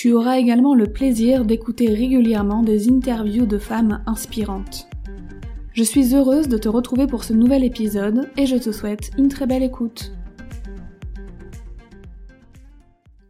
Tu 0.00 0.14
auras 0.14 0.38
également 0.38 0.74
le 0.74 0.86
plaisir 0.86 1.44
d'écouter 1.44 1.92
régulièrement 1.92 2.62
des 2.62 2.88
interviews 2.88 3.44
de 3.44 3.58
femmes 3.58 4.02
inspirantes. 4.06 4.88
Je 5.74 5.82
suis 5.82 6.14
heureuse 6.14 6.48
de 6.48 6.56
te 6.56 6.70
retrouver 6.70 7.06
pour 7.06 7.22
ce 7.22 7.34
nouvel 7.34 7.64
épisode 7.64 8.30
et 8.38 8.46
je 8.46 8.56
te 8.56 8.72
souhaite 8.72 9.10
une 9.18 9.28
très 9.28 9.46
belle 9.46 9.62
écoute. 9.62 10.12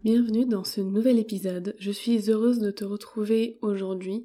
Bienvenue 0.04 0.46
dans 0.46 0.62
ce 0.62 0.80
nouvel 0.80 1.18
épisode. 1.18 1.74
Je 1.80 1.90
suis 1.90 2.30
heureuse 2.30 2.60
de 2.60 2.70
te 2.70 2.84
retrouver 2.84 3.58
aujourd'hui, 3.62 4.22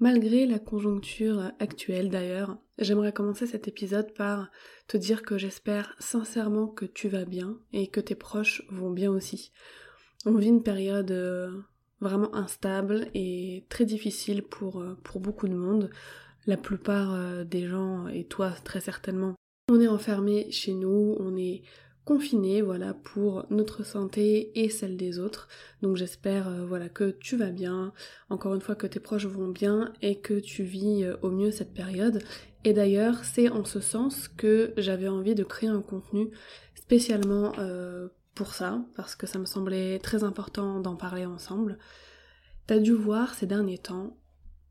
malgré 0.00 0.46
la 0.46 0.58
conjoncture 0.58 1.52
actuelle 1.60 2.10
d'ailleurs. 2.10 2.58
J'aimerais 2.80 3.12
commencer 3.12 3.46
cet 3.46 3.68
épisode 3.68 4.12
par 4.14 4.50
te 4.88 4.96
dire 4.96 5.22
que 5.22 5.38
j'espère 5.38 5.94
sincèrement 6.00 6.66
que 6.66 6.86
tu 6.86 7.08
vas 7.08 7.24
bien 7.24 7.56
et 7.72 7.86
que 7.86 8.00
tes 8.00 8.16
proches 8.16 8.66
vont 8.68 8.90
bien 8.90 9.12
aussi. 9.12 9.52
On 10.26 10.34
vit 10.34 10.48
une 10.48 10.64
période 10.64 11.12
euh, 11.12 11.52
vraiment 12.04 12.34
instable 12.36 13.08
et 13.14 13.64
très 13.68 13.86
difficile 13.86 14.42
pour, 14.42 14.80
euh, 14.80 14.96
pour 15.02 15.20
beaucoup 15.20 15.48
de 15.48 15.54
monde. 15.54 15.90
La 16.46 16.56
plupart 16.56 17.14
euh, 17.14 17.42
des 17.42 17.66
gens, 17.66 18.06
et 18.06 18.24
toi 18.24 18.52
très 18.62 18.80
certainement, 18.80 19.34
on 19.72 19.80
est 19.80 19.88
enfermé 19.88 20.50
chez 20.50 20.74
nous, 20.74 21.16
on 21.18 21.36
est 21.36 21.62
confiné, 22.04 22.60
voilà, 22.60 22.92
pour 22.92 23.46
notre 23.48 23.82
santé 23.82 24.52
et 24.62 24.68
celle 24.68 24.98
des 24.98 25.18
autres. 25.18 25.48
Donc 25.80 25.96
j'espère, 25.96 26.48
euh, 26.48 26.66
voilà, 26.66 26.90
que 26.90 27.10
tu 27.10 27.36
vas 27.36 27.50
bien, 27.50 27.94
encore 28.28 28.54
une 28.54 28.60
fois 28.60 28.74
que 28.74 28.86
tes 28.86 29.00
proches 29.00 29.26
vont 29.26 29.48
bien 29.48 29.90
et 30.02 30.20
que 30.20 30.38
tu 30.38 30.62
vis 30.62 31.06
au 31.22 31.30
mieux 31.30 31.50
cette 31.50 31.72
période. 31.72 32.22
Et 32.64 32.74
d'ailleurs, 32.74 33.24
c'est 33.24 33.48
en 33.48 33.64
ce 33.64 33.80
sens 33.80 34.28
que 34.28 34.74
j'avais 34.76 35.08
envie 35.08 35.34
de 35.34 35.44
créer 35.44 35.70
un 35.70 35.82
contenu 35.82 36.28
spécialement 36.74 37.52
pour 38.34 38.52
ça, 38.52 38.84
parce 38.96 39.14
que 39.14 39.26
ça 39.26 39.38
me 39.38 39.46
semblait 39.46 39.98
très 40.00 40.24
important 40.24 40.80
d'en 40.80 40.96
parler 40.96 41.24
ensemble. 41.24 41.78
T'as 42.66 42.78
dû 42.78 42.92
voir 42.92 43.34
ces 43.34 43.46
derniers 43.46 43.78
temps 43.78 44.16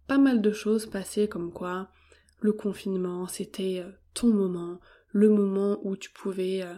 pas 0.08 0.18
mal 0.18 0.42
de 0.42 0.52
choses 0.52 0.88
passer 0.88 1.28
comme 1.28 1.52
quoi 1.52 1.90
le 2.40 2.52
confinement 2.52 3.28
c'était 3.28 3.84
euh, 3.86 3.92
ton 4.14 4.28
moment, 4.28 4.80
le 5.12 5.30
moment 5.30 5.80
où 5.84 5.96
tu 5.96 6.10
pouvais 6.10 6.64
euh, 6.64 6.74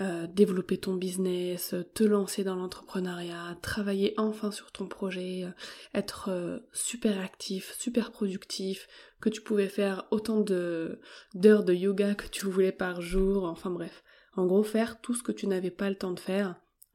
euh, 0.00 0.26
développer 0.26 0.78
ton 0.78 0.94
business, 0.94 1.74
te 1.94 2.04
lancer 2.04 2.44
dans 2.44 2.56
l'entrepreneuriat, 2.56 3.58
travailler 3.62 4.14
enfin 4.18 4.50
sur 4.50 4.70
ton 4.70 4.86
projet, 4.86 5.46
être 5.94 6.62
super 6.72 7.20
actif, 7.20 7.74
super 7.78 8.12
productif, 8.12 8.86
que 9.20 9.28
tu 9.28 9.40
pouvais 9.40 9.68
faire 9.68 10.06
autant 10.10 10.40
de 10.40 11.00
d'heures 11.34 11.64
de 11.64 11.74
yoga 11.74 12.14
que 12.14 12.28
tu 12.28 12.46
voulais 12.46 12.72
par 12.72 13.02
jour, 13.02 13.44
enfin 13.44 13.70
bref. 13.70 14.02
En 14.36 14.46
gros, 14.46 14.62
faire 14.62 15.00
tout 15.00 15.12
ce 15.12 15.22
que 15.22 15.32
tu 15.32 15.46
n'avais 15.46 15.72
pas 15.72 15.90
le 15.90 15.96
temps 15.96 16.12
de 16.12 16.20
faire 16.20 16.54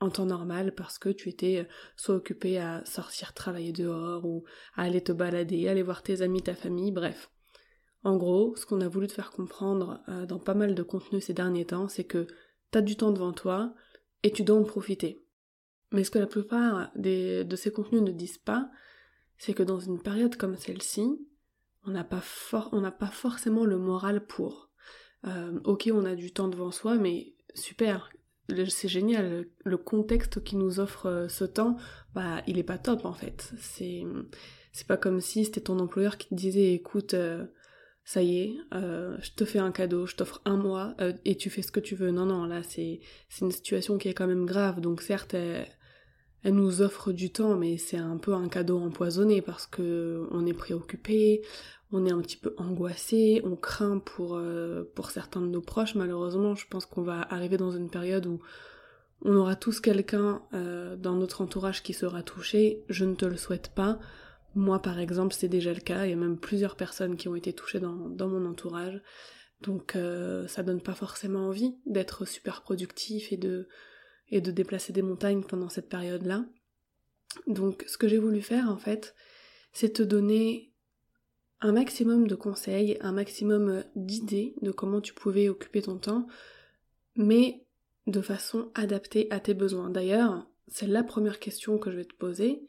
temps 0.09 0.25
normal 0.25 0.73
parce 0.75 0.97
que 0.97 1.09
tu 1.09 1.29
étais 1.29 1.59
euh, 1.59 1.63
soit 1.95 2.16
occupé 2.16 2.57
à 2.57 2.83
sortir 2.85 3.33
travailler 3.33 3.73
dehors 3.73 4.25
ou 4.25 4.43
à 4.75 4.83
aller 4.83 5.01
te 5.01 5.11
balader, 5.11 5.67
aller 5.67 5.83
voir 5.83 6.03
tes 6.03 6.21
amis, 6.21 6.41
ta 6.41 6.55
famille, 6.55 6.91
bref. 6.91 7.29
En 8.03 8.17
gros, 8.17 8.55
ce 8.55 8.66
qu'on 8.66 8.81
a 8.81 8.88
voulu 8.88 9.07
te 9.07 9.13
faire 9.13 9.31
comprendre 9.31 10.01
euh, 10.09 10.25
dans 10.25 10.39
pas 10.39 10.53
mal 10.53 10.75
de 10.75 10.83
contenus 10.83 11.25
ces 11.25 11.33
derniers 11.33 11.66
temps, 11.66 11.88
c'est 11.88 12.03
que 12.03 12.27
t'as 12.71 12.81
du 12.81 12.95
temps 12.95 13.11
devant 13.11 13.33
toi 13.33 13.73
et 14.23 14.31
tu 14.31 14.43
dois 14.43 14.57
en 14.59 14.63
profiter. 14.63 15.23
Mais 15.91 16.03
ce 16.03 16.11
que 16.11 16.19
la 16.19 16.27
plupart 16.27 16.91
de 16.95 17.55
ces 17.55 17.72
contenus 17.72 18.01
ne 18.01 18.11
disent 18.11 18.37
pas, 18.37 18.69
c'est 19.37 19.53
que 19.53 19.63
dans 19.63 19.79
une 19.79 20.01
période 20.01 20.35
comme 20.35 20.57
celle-ci, 20.57 21.19
on 21.85 21.91
n'a 21.91 22.03
pas, 22.03 22.22
pas 22.99 23.11
forcément 23.11 23.66
le 23.66 23.77
moral 23.77 24.25
pour. 24.25 24.72
Euh, 25.25 25.59
ok, 25.63 25.89
on 25.93 26.05
a 26.05 26.16
du 26.16 26.31
temps 26.31 26.47
devant 26.47 26.72
soi, 26.72 26.95
mais 26.95 27.33
super, 27.53 28.09
c'est 28.67 28.88
génial. 28.88 29.45
Le 29.63 29.78
contexte 29.78 30.44
qui 30.44 30.56
nous 30.56 30.79
offre 30.79 31.07
euh, 31.07 31.28
ce 31.28 31.45
temps, 31.45 31.78
bah, 32.13 32.41
il 32.47 32.57
est 32.57 32.63
pas 32.63 32.78
top 32.78 33.06
en 33.06 33.13
fait. 33.13 33.51
C'est, 33.59 34.03
c'est 34.72 34.88
pas 34.88 34.97
comme 34.97 35.22
si 35.22 35.45
c'était 35.45 35.61
ton 35.61 35.79
employeur 35.79 36.17
qui 36.17 36.29
te 36.29 36.35
disait, 36.35 36.73
écoute, 36.73 37.13
euh, 37.13 37.45
ça 38.03 38.22
y 38.22 38.38
est, 38.38 38.57
je 38.72 39.31
te 39.35 39.45
fais 39.45 39.57
un 39.57 39.72
cadeau, 39.72 40.05
je 40.05 40.16
t'offre 40.16 40.39
un 40.45 40.57
mois 40.57 40.95
et 41.25 41.35
tu 41.38 41.50
fais 41.50 41.63
ce 41.63 41.72
que 41.72 41.79
tu 41.79 41.95
veux. 41.95 42.11
Non, 42.11 42.28
non, 42.28 42.45
là, 42.45 42.61
c'est, 42.61 43.00
c'est 43.29 43.45
une 43.45 43.51
situation 43.51 43.97
qui 43.97 44.09
est 44.09 44.13
quand 44.13 44.28
même 44.28 44.45
grave. 44.45 44.79
Donc 44.79 45.01
certes, 45.01 45.34
elle, 45.34 45.66
elle 46.45 46.53
nous 46.53 46.84
offre 46.84 47.11
du 47.11 47.31
temps, 47.31 47.55
mais 47.55 47.79
c'est 47.79 47.97
un 47.97 48.17
peu 48.17 48.35
un 48.35 48.47
cadeau 48.47 48.78
empoisonné 48.78 49.41
parce 49.41 49.66
que 49.66 50.28
on 50.29 50.45
est 50.45 50.53
préoccupé, 50.53 51.41
on 51.95 52.06
est 52.06 52.11
un 52.11 52.19
petit 52.19 52.35
peu 52.35 52.53
angoissé, 52.57 53.41
on 53.45 53.56
craint 53.56 54.00
pour, 54.00 54.35
euh, 54.35 54.83
pour 54.95 55.11
certains 55.11 55.39
de 55.39 55.47
nos 55.47 55.61
proches. 55.61 55.95
Malheureusement, 55.95 56.53
je 56.53 56.67
pense 56.67 56.85
qu'on 56.85 57.03
va 57.03 57.22
arriver 57.22 57.56
dans 57.56 57.72
une 57.72 57.89
période 57.89 58.25
où 58.25 58.41
on 59.22 59.33
aura 59.38 59.56
tous 59.56 59.79
quelqu'un 59.79 60.41
euh, 60.53 60.97
dans 60.97 61.16
notre 61.16 61.41
entourage 61.41 61.84
qui 61.84 61.94
sera 61.94 62.22
touché. 62.22 62.84
Je 62.89 63.05
ne 63.05 63.16
te 63.16 63.25
le 63.25 63.38
souhaite 63.38 63.69
pas. 63.69 63.97
Moi, 64.55 64.81
par 64.81 65.00
exemple, 65.00 65.34
c'est 65.34 65.47
déjà 65.47 65.73
le 65.73 65.79
cas. 65.79 66.05
Il 66.05 66.09
y 66.09 66.13
a 66.13 66.17
même 66.17 66.38
plusieurs 66.38 66.75
personnes 66.75 67.16
qui 67.16 67.29
ont 67.29 67.35
été 67.35 67.53
touchées 67.53 67.79
dans, 67.79 67.94
mon 67.94 68.45
entourage. 68.45 69.01
Donc, 69.61 69.95
euh, 69.95 70.47
ça 70.47 70.63
donne 70.63 70.81
pas 70.81 70.95
forcément 70.95 71.47
envie 71.47 71.78
d'être 71.85 72.25
super 72.25 72.61
productif 72.61 73.31
et 73.31 73.37
de, 73.37 73.70
et 74.29 74.41
de 74.41 74.52
déplacer 74.52 74.91
des 74.91 75.02
montagnes 75.02 75.43
pendant 75.43 75.70
cette 75.70 75.87
période-là. 75.87 76.46
Donc, 77.47 77.85
ce 77.87 77.97
que 77.97 78.09
j'ai 78.09 78.17
voulu 78.17 78.41
faire, 78.41 78.70
en 78.70 78.78
fait, 78.78 79.16
c'est 79.72 79.93
te 79.93 80.03
donner 80.03 80.74
maximum 81.72 82.28
de 82.28 82.35
conseils, 82.35 82.97
un 83.02 83.12
maximum 83.12 83.70
euh, 83.70 83.82
d'idées 83.96 84.56
de 84.62 84.72
comment 84.72 85.02
tu 85.02 85.14
pouvais 85.14 85.50
occuper 85.50 85.82
ton 85.82 85.97
temps, 85.97 86.28
mais 87.16 87.66
de 88.08 88.22
façon 88.22 88.72
adaptée 88.76 89.28
à 89.32 89.40
tes 89.40 89.53
besoins. 89.53 89.90
D'ailleurs, 89.90 90.47
c'est 90.67 90.88
la 90.88 91.03
première 91.03 91.40
question 91.40 91.78
que 91.78 91.91
je 91.91 91.97
vais 91.97 92.06
te 92.06 92.16
poser. 92.16 92.67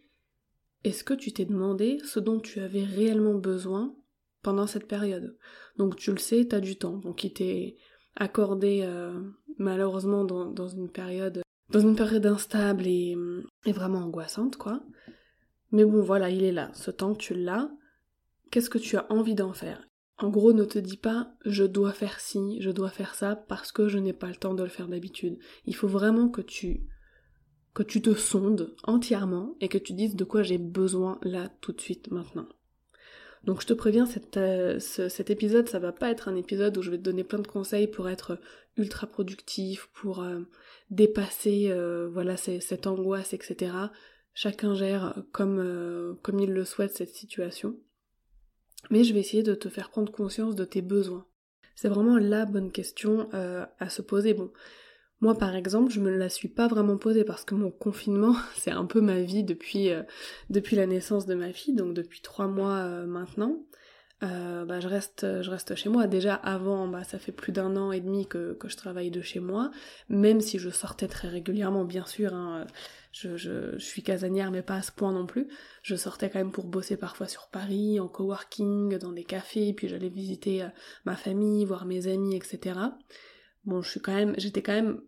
Est-ce 0.84 1.04
que 1.04 1.14
tu 1.14 1.32
t'es 1.32 1.44
demandé 1.44 1.98
ce 2.04 2.20
dont 2.20 2.38
tu 2.38 2.60
avais 2.60 2.84
réellement 2.84 3.34
besoin 3.34 3.94
pendant 4.42 4.66
cette 4.66 4.86
période? 4.86 5.36
Donc 5.76 5.96
tu 5.96 6.10
le 6.12 6.18
sais, 6.18 6.46
tu 6.46 6.54
as 6.54 6.60
du 6.60 6.76
temps, 6.76 6.98
donc 6.98 7.24
il 7.24 7.32
t'est 7.32 7.76
accordé 8.14 8.80
euh, 8.82 9.20
malheureusement 9.58 10.24
dans, 10.24 10.68
une 10.68 10.88
période 10.90 11.42
dans 11.70 11.80
une 11.80 11.96
période 11.96 12.24
instable 12.26 12.86
et 12.86 13.16
vraiment 13.66 13.98
angoissante, 13.98 14.56
quoi. 14.56 14.82
Mais 15.72 15.84
bon, 15.84 16.02
voilà, 16.02 16.30
il 16.30 16.44
est 16.44 16.52
là. 16.52 16.70
Ce 16.74 16.90
temps, 16.90 17.14
tu 17.14 17.34
l'as 17.34 17.70
qu'est-ce 18.50 18.70
que 18.70 18.78
tu 18.78 18.96
as 18.96 19.10
envie 19.12 19.34
d'en 19.34 19.52
faire? 19.52 19.88
En 20.18 20.30
gros, 20.30 20.52
ne 20.52 20.64
te 20.64 20.78
dis 20.78 20.96
pas 20.96 21.34
je 21.44 21.64
dois 21.64 21.92
faire 21.92 22.20
ci, 22.20 22.58
je 22.60 22.70
dois 22.70 22.90
faire 22.90 23.14
ça 23.14 23.36
parce 23.36 23.70
que 23.70 23.88
je 23.88 23.98
n'ai 23.98 24.14
pas 24.14 24.28
le 24.28 24.36
temps 24.36 24.54
de 24.54 24.62
le 24.62 24.68
faire 24.68 24.88
d'habitude. 24.88 25.38
Il 25.66 25.74
faut 25.74 25.88
vraiment 25.88 26.28
que 26.28 26.40
tu 26.40 26.86
que 27.74 27.82
tu 27.82 28.00
te 28.00 28.14
sondes 28.14 28.74
entièrement 28.84 29.54
et 29.60 29.68
que 29.68 29.76
tu 29.76 29.92
dises 29.92 30.16
de 30.16 30.24
quoi 30.24 30.42
j'ai 30.42 30.56
besoin 30.56 31.18
là 31.22 31.50
tout 31.60 31.72
de 31.72 31.80
suite 31.80 32.10
maintenant. 32.10 32.48
Donc 33.44 33.60
je 33.60 33.66
te 33.66 33.74
préviens, 33.74 34.08
euh, 34.38 34.78
cet 34.80 35.30
épisode, 35.30 35.68
ça 35.68 35.78
va 35.78 35.92
pas 35.92 36.10
être 36.10 36.28
un 36.28 36.36
épisode 36.36 36.76
où 36.78 36.82
je 36.82 36.90
vais 36.90 36.96
te 36.96 37.02
donner 37.02 37.22
plein 37.22 37.38
de 37.38 37.46
conseils 37.46 37.86
pour 37.86 38.08
être 38.08 38.40
ultra 38.78 39.06
productif, 39.06 39.88
pour 39.92 40.22
euh, 40.22 40.40
dépasser 40.90 41.66
euh, 41.68 42.08
voilà 42.10 42.38
cette 42.38 42.86
angoisse, 42.86 43.34
etc. 43.34 43.72
Chacun 44.32 44.74
gère 44.74 45.14
comme 45.32 46.40
il 46.40 46.52
le 46.52 46.64
souhaite 46.64 46.96
cette 46.96 47.14
situation. 47.14 47.78
Mais 48.90 49.04
je 49.04 49.12
vais 49.12 49.20
essayer 49.20 49.42
de 49.42 49.54
te 49.54 49.68
faire 49.68 49.90
prendre 49.90 50.12
conscience 50.12 50.54
de 50.54 50.64
tes 50.64 50.82
besoins. 50.82 51.26
C'est 51.74 51.88
vraiment 51.88 52.18
la 52.18 52.46
bonne 52.46 52.72
question 52.72 53.28
à 53.32 53.88
se 53.88 54.00
poser. 54.00 54.32
Bon, 54.32 54.50
moi, 55.20 55.34
par 55.34 55.54
exemple, 55.54 55.90
je 55.90 56.00
me 56.00 56.10
la 56.10 56.28
suis 56.28 56.48
pas 56.48 56.68
vraiment 56.68 56.98
posée 56.98 57.24
parce 57.24 57.44
que 57.44 57.54
mon 57.54 57.70
confinement, 57.70 58.34
c'est 58.56 58.70
un 58.70 58.84
peu 58.84 59.00
ma 59.00 59.20
vie 59.20 59.44
depuis, 59.44 59.90
euh, 59.90 60.02
depuis 60.50 60.76
la 60.76 60.86
naissance 60.86 61.26
de 61.26 61.34
ma 61.34 61.52
fille, 61.52 61.74
donc 61.74 61.94
depuis 61.94 62.20
trois 62.20 62.48
mois 62.48 62.76
euh, 62.76 63.06
maintenant. 63.06 63.64
Euh, 64.22 64.64
bah, 64.64 64.80
je 64.80 64.88
reste 64.88 65.42
je 65.42 65.50
reste 65.50 65.74
chez 65.74 65.88
moi. 65.88 66.06
Déjà 66.06 66.34
avant 66.34 66.88
bah 66.88 67.04
ça 67.04 67.18
fait 67.18 67.32
plus 67.32 67.52
d'un 67.52 67.76
an 67.76 67.92
et 67.92 68.00
demi 68.00 68.26
que, 68.26 68.54
que, 68.54 68.68
je 68.68 68.76
travaille 68.76 69.10
de 69.10 69.20
chez 69.20 69.40
moi. 69.40 69.70
Même 70.08 70.40
si 70.40 70.58
je 70.58 70.70
sortais 70.70 71.08
très 71.08 71.28
régulièrement 71.28 71.84
bien 71.84 72.06
sûr 72.06 72.32
hein, 72.32 72.66
je, 73.12 73.36
je, 73.36 73.72
je, 73.76 73.84
suis 73.84 74.02
casanière 74.02 74.50
mais 74.50 74.62
pas 74.62 74.76
à 74.76 74.82
ce 74.82 74.92
point 74.92 75.12
non 75.12 75.26
plus. 75.26 75.48
Je 75.82 75.96
sortais 75.96 76.30
quand 76.30 76.38
même 76.38 76.52
pour 76.52 76.66
bosser 76.66 76.96
parfois 76.96 77.28
sur 77.28 77.48
Paris 77.48 78.00
en 78.00 78.08
coworking 78.08 78.98
dans 78.98 79.12
des 79.12 79.24
cafés 79.24 79.74
puis 79.74 79.88
j'allais 79.88 80.08
visiter 80.08 80.66
ma 81.04 81.16
famille 81.16 81.64
voir 81.66 81.84
mes 81.84 82.06
amis 82.06 82.36
etc 82.36 82.74
bon, 83.66 83.82
je 83.82 83.90
suis 83.90 84.00
quand 84.00 84.14
même, 84.14 84.34
j'étais 84.38 84.62
quand 84.62 84.72
même 84.72 85.00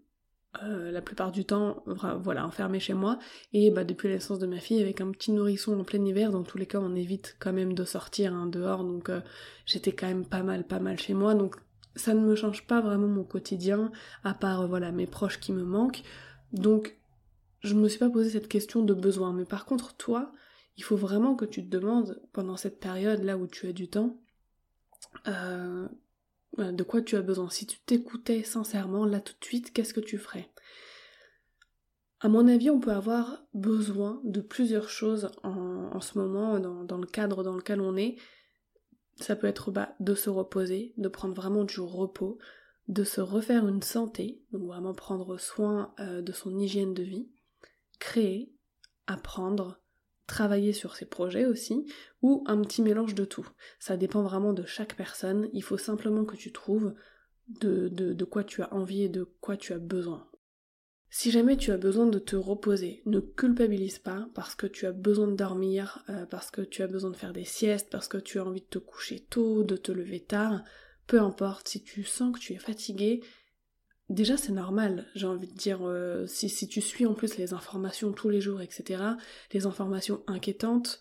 euh, 0.64 0.90
la 0.90 1.02
plupart 1.02 1.32
du 1.32 1.44
temps, 1.44 1.82
voilà, 2.22 2.46
enfermée 2.46 2.80
chez 2.80 2.94
moi. 2.94 3.18
Et 3.52 3.70
bah, 3.70 3.84
depuis 3.84 4.08
la 4.08 4.18
de 4.18 4.46
ma 4.46 4.58
fille, 4.58 4.80
avec 4.80 5.00
un 5.00 5.10
petit 5.10 5.32
nourrisson 5.32 5.78
en 5.78 5.84
plein 5.84 6.04
hiver, 6.04 6.30
dans 6.30 6.42
tous 6.42 6.58
les 6.58 6.66
cas, 6.66 6.78
on 6.80 6.94
évite 6.94 7.36
quand 7.38 7.52
même 7.52 7.74
de 7.74 7.84
sortir 7.84 8.34
hein, 8.34 8.46
dehors. 8.46 8.84
Donc 8.84 9.08
euh, 9.08 9.20
j'étais 9.66 9.92
quand 9.92 10.06
même 10.06 10.24
pas 10.24 10.42
mal, 10.42 10.64
pas 10.64 10.80
mal 10.80 10.98
chez 10.98 11.14
moi. 11.14 11.34
Donc 11.34 11.56
ça 11.96 12.14
ne 12.14 12.20
me 12.20 12.34
change 12.34 12.66
pas 12.66 12.80
vraiment 12.80 13.08
mon 13.08 13.24
quotidien, 13.24 13.90
à 14.24 14.34
part 14.34 14.62
euh, 14.62 14.66
voilà 14.66 14.92
mes 14.92 15.06
proches 15.06 15.40
qui 15.40 15.52
me 15.52 15.64
manquent. 15.64 16.02
Donc 16.52 16.96
je 17.60 17.74
me 17.74 17.88
suis 17.88 17.98
pas 17.98 18.10
posé 18.10 18.30
cette 18.30 18.48
question 18.48 18.82
de 18.82 18.94
besoin. 18.94 19.32
Mais 19.32 19.44
par 19.44 19.64
contre, 19.64 19.96
toi, 19.96 20.32
il 20.76 20.84
faut 20.84 20.96
vraiment 20.96 21.34
que 21.34 21.44
tu 21.44 21.64
te 21.64 21.70
demandes 21.70 22.22
pendant 22.32 22.56
cette 22.56 22.80
période 22.80 23.22
là 23.24 23.36
où 23.36 23.46
tu 23.46 23.66
as 23.66 23.72
du 23.72 23.88
temps, 23.88 24.20
de 26.58 26.82
quoi 26.82 27.02
tu 27.02 27.16
as 27.16 27.22
besoin. 27.22 27.50
Si 27.50 27.66
tu 27.66 27.78
t'écoutais 27.80 28.42
sincèrement, 28.42 29.04
là 29.04 29.20
tout 29.20 29.34
de 29.38 29.44
suite, 29.44 29.72
qu'est-ce 29.72 29.94
que 29.94 30.00
tu 30.00 30.18
ferais? 30.18 30.50
À 32.20 32.28
mon 32.28 32.48
avis, 32.48 32.68
on 32.68 32.80
peut 32.80 32.92
avoir 32.92 33.44
besoin 33.54 34.20
de 34.24 34.40
plusieurs 34.40 34.88
choses 34.88 35.30
en, 35.44 36.00
ce 36.00 36.18
moment, 36.18 36.58
dans, 36.58 36.98
le 36.98 37.06
cadre 37.06 37.44
dans 37.44 37.54
lequel 37.54 37.80
on 37.80 37.96
est. 37.96 38.16
Ça 39.20 39.36
peut 39.36 39.46
être 39.46 39.70
bah, 39.70 39.94
de 40.00 40.14
se 40.14 40.28
reposer, 40.30 40.94
de 40.96 41.08
prendre 41.08 41.34
vraiment 41.34 41.64
du 41.64 41.80
repos, 41.80 42.38
de 42.88 43.04
se 43.04 43.20
refaire 43.20 43.68
une 43.68 43.82
santé, 43.82 44.42
donc 44.52 44.62
vraiment 44.66 44.94
prendre 44.94 45.38
soin 45.38 45.94
euh, 46.00 46.22
de 46.22 46.32
son 46.32 46.58
hygiène 46.58 46.94
de 46.94 47.02
vie, 47.02 47.28
créer, 47.98 48.52
apprendre, 49.06 49.80
travailler 50.28 50.72
sur 50.72 50.94
ses 50.94 51.06
projets 51.06 51.46
aussi, 51.46 51.90
ou 52.22 52.44
un 52.46 52.60
petit 52.60 52.82
mélange 52.82 53.16
de 53.16 53.24
tout. 53.24 53.48
Ça 53.80 53.96
dépend 53.96 54.22
vraiment 54.22 54.52
de 54.52 54.64
chaque 54.64 54.94
personne, 54.94 55.48
il 55.52 55.64
faut 55.64 55.78
simplement 55.78 56.24
que 56.24 56.36
tu 56.36 56.52
trouves 56.52 56.94
de, 57.60 57.88
de, 57.88 58.24
quoi 58.24 58.44
tu 58.44 58.62
as 58.62 58.72
envie 58.72 59.02
et 59.02 59.08
de 59.08 59.24
quoi 59.24 59.56
tu 59.56 59.72
as 59.72 59.78
besoin. 59.78 60.28
Si 61.10 61.30
jamais 61.30 61.56
tu 61.56 61.72
as 61.72 61.78
besoin 61.78 62.06
de 62.06 62.18
te 62.18 62.36
reposer, 62.36 63.02
ne 63.06 63.20
culpabilise 63.20 63.98
pas 63.98 64.28
parce 64.34 64.54
que 64.54 64.66
tu 64.66 64.84
as 64.84 64.92
besoin 64.92 65.26
de 65.26 65.36
dormir, 65.36 66.04
euh, 66.10 66.26
parce 66.26 66.50
que 66.50 66.60
tu 66.60 66.82
as 66.82 66.86
besoin 66.86 67.10
de 67.10 67.16
faire 67.16 67.32
des 67.32 67.46
siestes, 67.46 67.88
parce 67.90 68.08
que 68.08 68.18
tu 68.18 68.38
as 68.38 68.44
envie 68.44 68.60
de 68.60 68.66
te 68.66 68.78
coucher 68.78 69.20
tôt, 69.30 69.64
de 69.64 69.76
te 69.76 69.90
lever 69.90 70.20
tard, 70.20 70.62
peu 71.06 71.18
importe, 71.18 71.68
si 71.68 71.82
tu 71.82 72.04
sens 72.04 72.34
que 72.34 72.38
tu 72.40 72.52
es 72.52 72.58
fatigué, 72.58 73.22
déjà 74.08 74.36
c'est 74.36 74.52
normal, 74.52 75.06
j'ai 75.14 75.26
envie 75.26 75.48
de 75.48 75.56
dire, 75.56 75.80
euh, 75.82 76.26
si, 76.26 76.68
tu 76.68 76.80
suis 76.80 77.06
en 77.06 77.14
plus 77.14 77.36
les 77.36 77.52
informations 77.52 78.12
tous 78.12 78.28
les 78.28 78.40
jours, 78.40 78.60
etc., 78.60 79.02
les 79.52 79.66
informations 79.66 80.22
inquiétantes, 80.26 81.00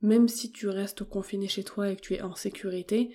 même 0.00 0.28
si 0.28 0.52
tu 0.52 0.68
restes 0.68 1.04
confiné 1.04 1.48
chez 1.48 1.64
toi 1.64 1.90
et 1.90 1.96
que 1.96 2.00
tu 2.00 2.14
es 2.14 2.22
en 2.22 2.34
sécurité, 2.34 3.14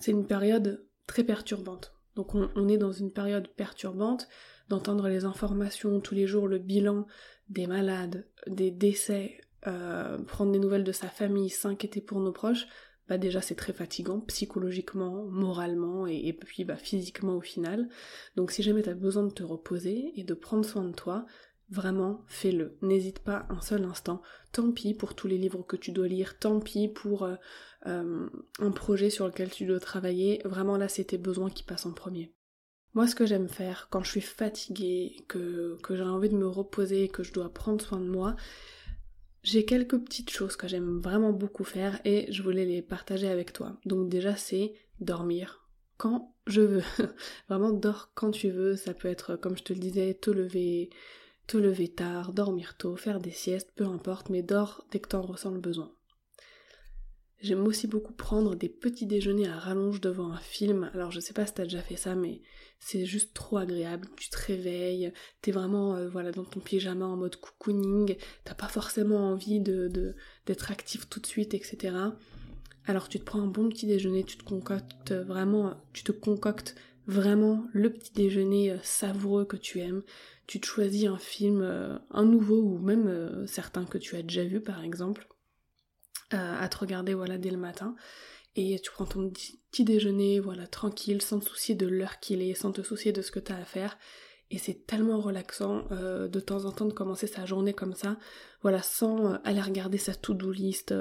c'est 0.00 0.12
une 0.12 0.26
période 0.26 0.86
très 1.06 1.24
perturbante. 1.24 1.94
Donc 2.14 2.34
on, 2.34 2.68
est 2.68 2.78
dans 2.78 2.92
une 2.92 3.12
période 3.12 3.48
perturbante, 3.48 4.28
d'entendre 4.68 5.08
les 5.08 5.24
informations 5.24 6.00
tous 6.00 6.14
les 6.14 6.26
jours, 6.26 6.48
le 6.48 6.58
bilan 6.58 7.06
des 7.48 7.66
malades, 7.66 8.26
des 8.46 8.70
décès, 8.70 9.38
euh, 9.66 10.18
prendre 10.22 10.52
des 10.52 10.58
nouvelles 10.58 10.84
de 10.84 10.92
sa 10.92 11.08
famille, 11.08 11.50
s'inquiéter 11.50 12.00
pour 12.00 12.20
nos 12.20 12.32
proches, 12.32 12.66
bah 13.08 13.18
déjà 13.18 13.40
c'est 13.40 13.54
très 13.54 13.72
fatigant 13.72 14.20
psychologiquement, 14.20 15.24
moralement 15.26 16.06
et, 16.06 16.32
puis 16.32 16.64
bah 16.64 16.76
physiquement 16.76 17.36
au 17.36 17.40
final. 17.40 17.88
Donc 18.36 18.50
si 18.50 18.62
jamais 18.62 18.82
tu 18.82 18.88
as 18.88 18.94
besoin 18.94 19.24
de 19.24 19.32
te 19.32 19.42
reposer 19.42 20.12
et 20.18 20.24
de 20.24 20.34
prendre 20.34 20.64
soin 20.64 20.84
de 20.84 20.92
toi, 20.94 21.26
vraiment 21.70 22.24
fais-le. 22.26 22.76
N'hésite 22.82 23.20
pas 23.20 23.46
un 23.48 23.60
seul 23.60 23.84
instant. 23.84 24.22
Tant 24.52 24.70
pis 24.72 24.94
pour 24.94 25.14
tous 25.14 25.28
les 25.28 25.38
livres 25.38 25.62
que 25.62 25.76
tu 25.76 25.92
dois 25.92 26.08
lire, 26.08 26.38
tant 26.38 26.60
pis 26.60 26.88
pour 26.88 27.22
euh, 27.24 27.36
euh, 27.86 28.28
un 28.58 28.70
projet 28.70 29.10
sur 29.10 29.26
lequel 29.26 29.50
tu 29.50 29.66
dois 29.66 29.80
travailler. 29.80 30.40
Vraiment 30.44 30.76
là 30.76 30.88
c'est 30.88 31.04
tes 31.04 31.18
besoins 31.18 31.50
qui 31.50 31.62
passent 31.62 31.86
en 31.86 31.92
premier. 31.92 32.32
Moi, 32.96 33.06
ce 33.06 33.14
que 33.14 33.26
j'aime 33.26 33.50
faire 33.50 33.88
quand 33.90 34.02
je 34.02 34.10
suis 34.10 34.22
fatiguée, 34.22 35.16
que, 35.28 35.76
j'ai 35.90 36.00
envie 36.00 36.30
de 36.30 36.34
me 36.34 36.46
reposer, 36.46 37.08
que 37.08 37.22
je 37.22 37.30
dois 37.30 37.52
prendre 37.52 37.84
soin 37.84 38.00
de 38.00 38.08
moi, 38.08 38.36
j'ai 39.46 39.64
quelques 39.64 39.98
petites 39.98 40.30
choses 40.30 40.56
que 40.56 40.66
j'aime 40.66 40.98
vraiment 40.98 41.32
beaucoup 41.32 41.62
faire 41.62 42.00
et 42.04 42.26
je 42.32 42.42
voulais 42.42 42.64
les 42.64 42.82
partager 42.82 43.28
avec 43.28 43.52
toi. 43.52 43.78
Donc 43.86 44.08
déjà 44.08 44.34
c'est 44.34 44.74
dormir 44.98 45.64
quand 45.98 46.34
je 46.48 46.62
veux. 46.62 46.82
vraiment 47.48 47.70
dors 47.70 48.10
quand 48.14 48.32
tu 48.32 48.50
veux, 48.50 48.74
ça 48.74 48.92
peut 48.92 49.06
être 49.06 49.36
comme 49.36 49.56
je 49.56 49.62
te 49.62 49.72
le 49.72 49.78
disais, 49.78 50.14
te 50.14 50.30
lever, 50.30 50.90
te 51.46 51.56
lever 51.58 51.86
tard, 51.86 52.32
dormir 52.32 52.76
tôt, 52.76 52.96
faire 52.96 53.20
des 53.20 53.30
siestes, 53.30 53.70
peu 53.76 53.84
importe, 53.84 54.30
mais 54.30 54.42
dors 54.42 54.84
dès 54.90 54.98
que 54.98 55.08
t'en 55.08 55.22
ressens 55.22 55.52
le 55.52 55.60
besoin. 55.60 55.92
J'aime 57.42 57.66
aussi 57.66 57.86
beaucoup 57.86 58.14
prendre 58.14 58.54
des 58.54 58.70
petits 58.70 59.04
déjeuners 59.04 59.48
à 59.48 59.58
rallonge 59.58 60.00
devant 60.00 60.32
un 60.32 60.38
film. 60.38 60.90
Alors 60.94 61.12
je 61.12 61.20
sais 61.20 61.34
pas 61.34 61.46
si 61.46 61.52
t'as 61.52 61.64
déjà 61.64 61.82
fait 61.82 61.96
ça, 61.96 62.14
mais 62.14 62.40
c'est 62.80 63.04
juste 63.04 63.34
trop 63.34 63.58
agréable. 63.58 64.08
Tu 64.16 64.30
te 64.30 64.38
réveilles, 64.38 65.12
t'es 65.42 65.52
vraiment 65.52 65.94
euh, 65.94 66.08
voilà 66.08 66.32
dans 66.32 66.44
ton 66.44 66.60
pyjama 66.60 67.04
en 67.04 67.16
mode 67.16 67.36
cocooning, 67.36 68.16
t'as 68.44 68.54
pas 68.54 68.68
forcément 68.68 69.30
envie 69.32 69.60
d'être 69.60 70.70
actif 70.70 71.08
tout 71.10 71.20
de 71.20 71.26
suite, 71.26 71.52
etc. 71.52 71.94
Alors 72.86 73.08
tu 73.10 73.18
te 73.20 73.24
prends 73.24 73.42
un 73.42 73.48
bon 73.48 73.68
petit 73.68 73.86
déjeuner, 73.86 74.24
tu 74.24 74.38
te 74.38 74.44
concoctes 74.44 75.12
vraiment, 75.12 75.74
tu 75.92 76.04
te 76.04 76.12
concoctes 76.12 76.74
vraiment 77.06 77.66
le 77.72 77.92
petit 77.92 78.12
déjeuner 78.14 78.72
euh, 78.72 78.78
savoureux 78.82 79.44
que 79.44 79.58
tu 79.58 79.80
aimes. 79.80 80.02
Tu 80.46 80.58
te 80.58 80.66
choisis 80.66 81.06
un 81.06 81.18
film, 81.18 81.60
euh, 81.60 81.98
un 82.10 82.24
nouveau 82.24 82.62
ou 82.62 82.78
même 82.78 83.46
certains 83.46 83.84
que 83.84 83.98
tu 83.98 84.16
as 84.16 84.22
déjà 84.22 84.44
vu 84.44 84.60
par 84.62 84.82
exemple 84.82 85.28
euh, 86.34 86.60
à 86.60 86.68
te 86.68 86.78
regarder 86.78 87.14
voilà 87.14 87.38
dès 87.38 87.50
le 87.50 87.56
matin. 87.56 87.94
Et 88.54 88.80
tu 88.80 88.90
prends 88.90 89.04
ton 89.04 89.30
petit 89.30 89.84
déjeuner 89.84 90.40
voilà 90.40 90.66
tranquille 90.66 91.22
sans 91.22 91.40
te 91.40 91.44
soucier 91.44 91.74
de 91.74 91.86
l'heure 91.86 92.20
qu'il 92.20 92.42
est 92.42 92.54
sans 92.54 92.72
te 92.72 92.82
soucier 92.82 93.12
de 93.12 93.22
ce 93.22 93.30
que 93.30 93.40
tu 93.40 93.52
as 93.52 93.56
à 93.56 93.64
faire. 93.64 93.98
Et 94.50 94.58
c'est 94.58 94.86
tellement 94.86 95.20
relaxant 95.20 95.84
euh, 95.90 96.28
de 96.28 96.40
temps 96.40 96.64
en 96.64 96.72
temps 96.72 96.86
de 96.86 96.92
commencer 96.92 97.26
sa 97.26 97.44
journée 97.46 97.74
comme 97.74 97.94
ça 97.94 98.16
voilà 98.62 98.80
sans 98.80 99.32
euh, 99.32 99.36
aller 99.44 99.60
regarder 99.60 99.98
sa 99.98 100.14
to-do 100.14 100.52
list 100.52 100.94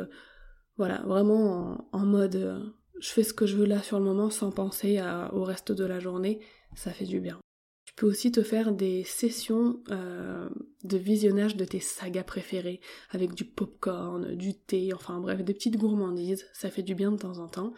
voilà 0.77 1.03
vraiment 1.05 1.87
en, 1.91 2.05
mode 2.05 2.73
je 2.99 3.09
fais 3.09 3.23
ce 3.23 3.33
que 3.33 3.45
je 3.45 3.55
veux 3.55 3.65
là 3.65 3.81
sur 3.83 3.99
le 3.99 4.05
moment 4.05 4.29
sans 4.29 4.51
penser 4.51 5.01
au 5.31 5.43
reste 5.43 5.71
de 5.71 5.85
la 5.85 5.99
journée. 5.99 6.39
Ça 6.75 6.91
fait 6.91 7.05
du 7.05 7.21
bien 7.21 7.39
peux 7.95 8.07
aussi 8.07 8.31
te 8.31 8.43
faire 8.43 8.71
des 8.71 9.03
sessions 9.03 9.81
euh, 9.89 10.49
de 10.83 10.97
visionnage 10.97 11.55
de 11.55 11.65
tes 11.65 11.79
sagas 11.79 12.23
préférées 12.23 12.81
avec 13.11 13.33
du 13.33 13.45
popcorn, 13.45 14.35
du 14.35 14.57
thé, 14.57 14.93
enfin 14.93 15.19
bref, 15.19 15.43
des 15.43 15.53
petites 15.53 15.77
gourmandises, 15.77 16.45
ça 16.53 16.69
fait 16.69 16.83
du 16.83 16.95
bien 16.95 17.11
de 17.11 17.17
temps 17.17 17.39
en 17.39 17.47
temps. 17.47 17.73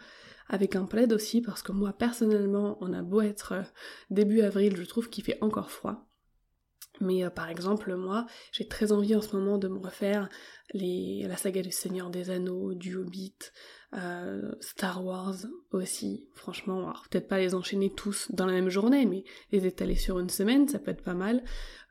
Avec 0.48 0.76
un 0.76 0.86
plaid 0.86 1.12
aussi 1.12 1.40
parce 1.40 1.62
que 1.62 1.72
moi 1.72 1.92
personnellement, 1.92 2.78
on 2.80 2.92
a 2.92 3.02
beau 3.02 3.20
être 3.20 3.52
euh, 3.52 3.62
début 4.10 4.40
avril, 4.40 4.76
je 4.76 4.84
trouve 4.84 5.08
qu'il 5.08 5.24
fait 5.24 5.38
encore 5.40 5.70
froid. 5.70 6.08
Mais 7.00 7.24
euh, 7.24 7.30
par 7.30 7.48
exemple, 7.48 7.94
moi, 7.94 8.26
j'ai 8.52 8.66
très 8.66 8.92
envie 8.92 9.14
en 9.14 9.20
ce 9.20 9.36
moment 9.36 9.58
de 9.58 9.68
me 9.68 9.78
refaire 9.78 10.28
la 10.74 11.36
saga 11.36 11.62
du 11.62 11.70
Seigneur 11.70 12.10
des 12.10 12.30
Anneaux, 12.30 12.74
du 12.74 12.96
Hobbit, 12.96 13.36
euh, 13.94 14.52
Star 14.60 15.04
Wars 15.04 15.36
aussi, 15.72 16.28
franchement, 16.34 16.80
alors 16.90 17.06
peut-être 17.10 17.28
pas 17.28 17.38
les 17.38 17.54
enchaîner 17.54 17.90
tous 17.90 18.30
dans 18.30 18.44
la 18.44 18.52
même 18.52 18.68
journée, 18.68 19.06
mais 19.06 19.24
les 19.50 19.66
étaler 19.66 19.96
sur 19.96 20.18
une 20.18 20.28
semaine, 20.28 20.68
ça 20.68 20.78
peut 20.78 20.90
être 20.90 21.02
pas 21.02 21.14
mal. 21.14 21.42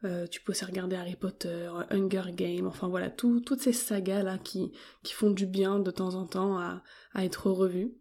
Euh, 0.03 0.27
tu 0.27 0.41
peux 0.41 0.51
aussi 0.51 0.65
regarder 0.65 0.95
Harry 0.95 1.15
Potter, 1.15 1.69
Hunger 1.89 2.31
Games, 2.33 2.67
enfin 2.67 2.87
voilà, 2.87 3.09
toutes 3.09 3.59
ces 3.59 3.73
sagas 3.73 4.21
là 4.21 4.37
qui, 4.37 4.71
qui 5.03 5.13
font 5.13 5.31
du 5.31 5.47
bien 5.47 5.79
de 5.79 5.89
temps 5.89 6.13
en 6.15 6.27
temps 6.27 6.59
à, 6.59 6.83
à 7.13 7.25
être 7.25 7.49
revues. 7.49 7.95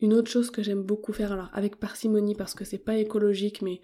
Une 0.00 0.12
autre 0.12 0.30
chose 0.30 0.50
que 0.50 0.62
j'aime 0.62 0.82
beaucoup 0.82 1.12
faire, 1.12 1.32
alors 1.32 1.50
avec 1.52 1.76
parcimonie 1.76 2.34
parce 2.34 2.54
que 2.54 2.64
c'est 2.64 2.78
pas 2.78 2.96
écologique, 2.96 3.62
mais 3.62 3.80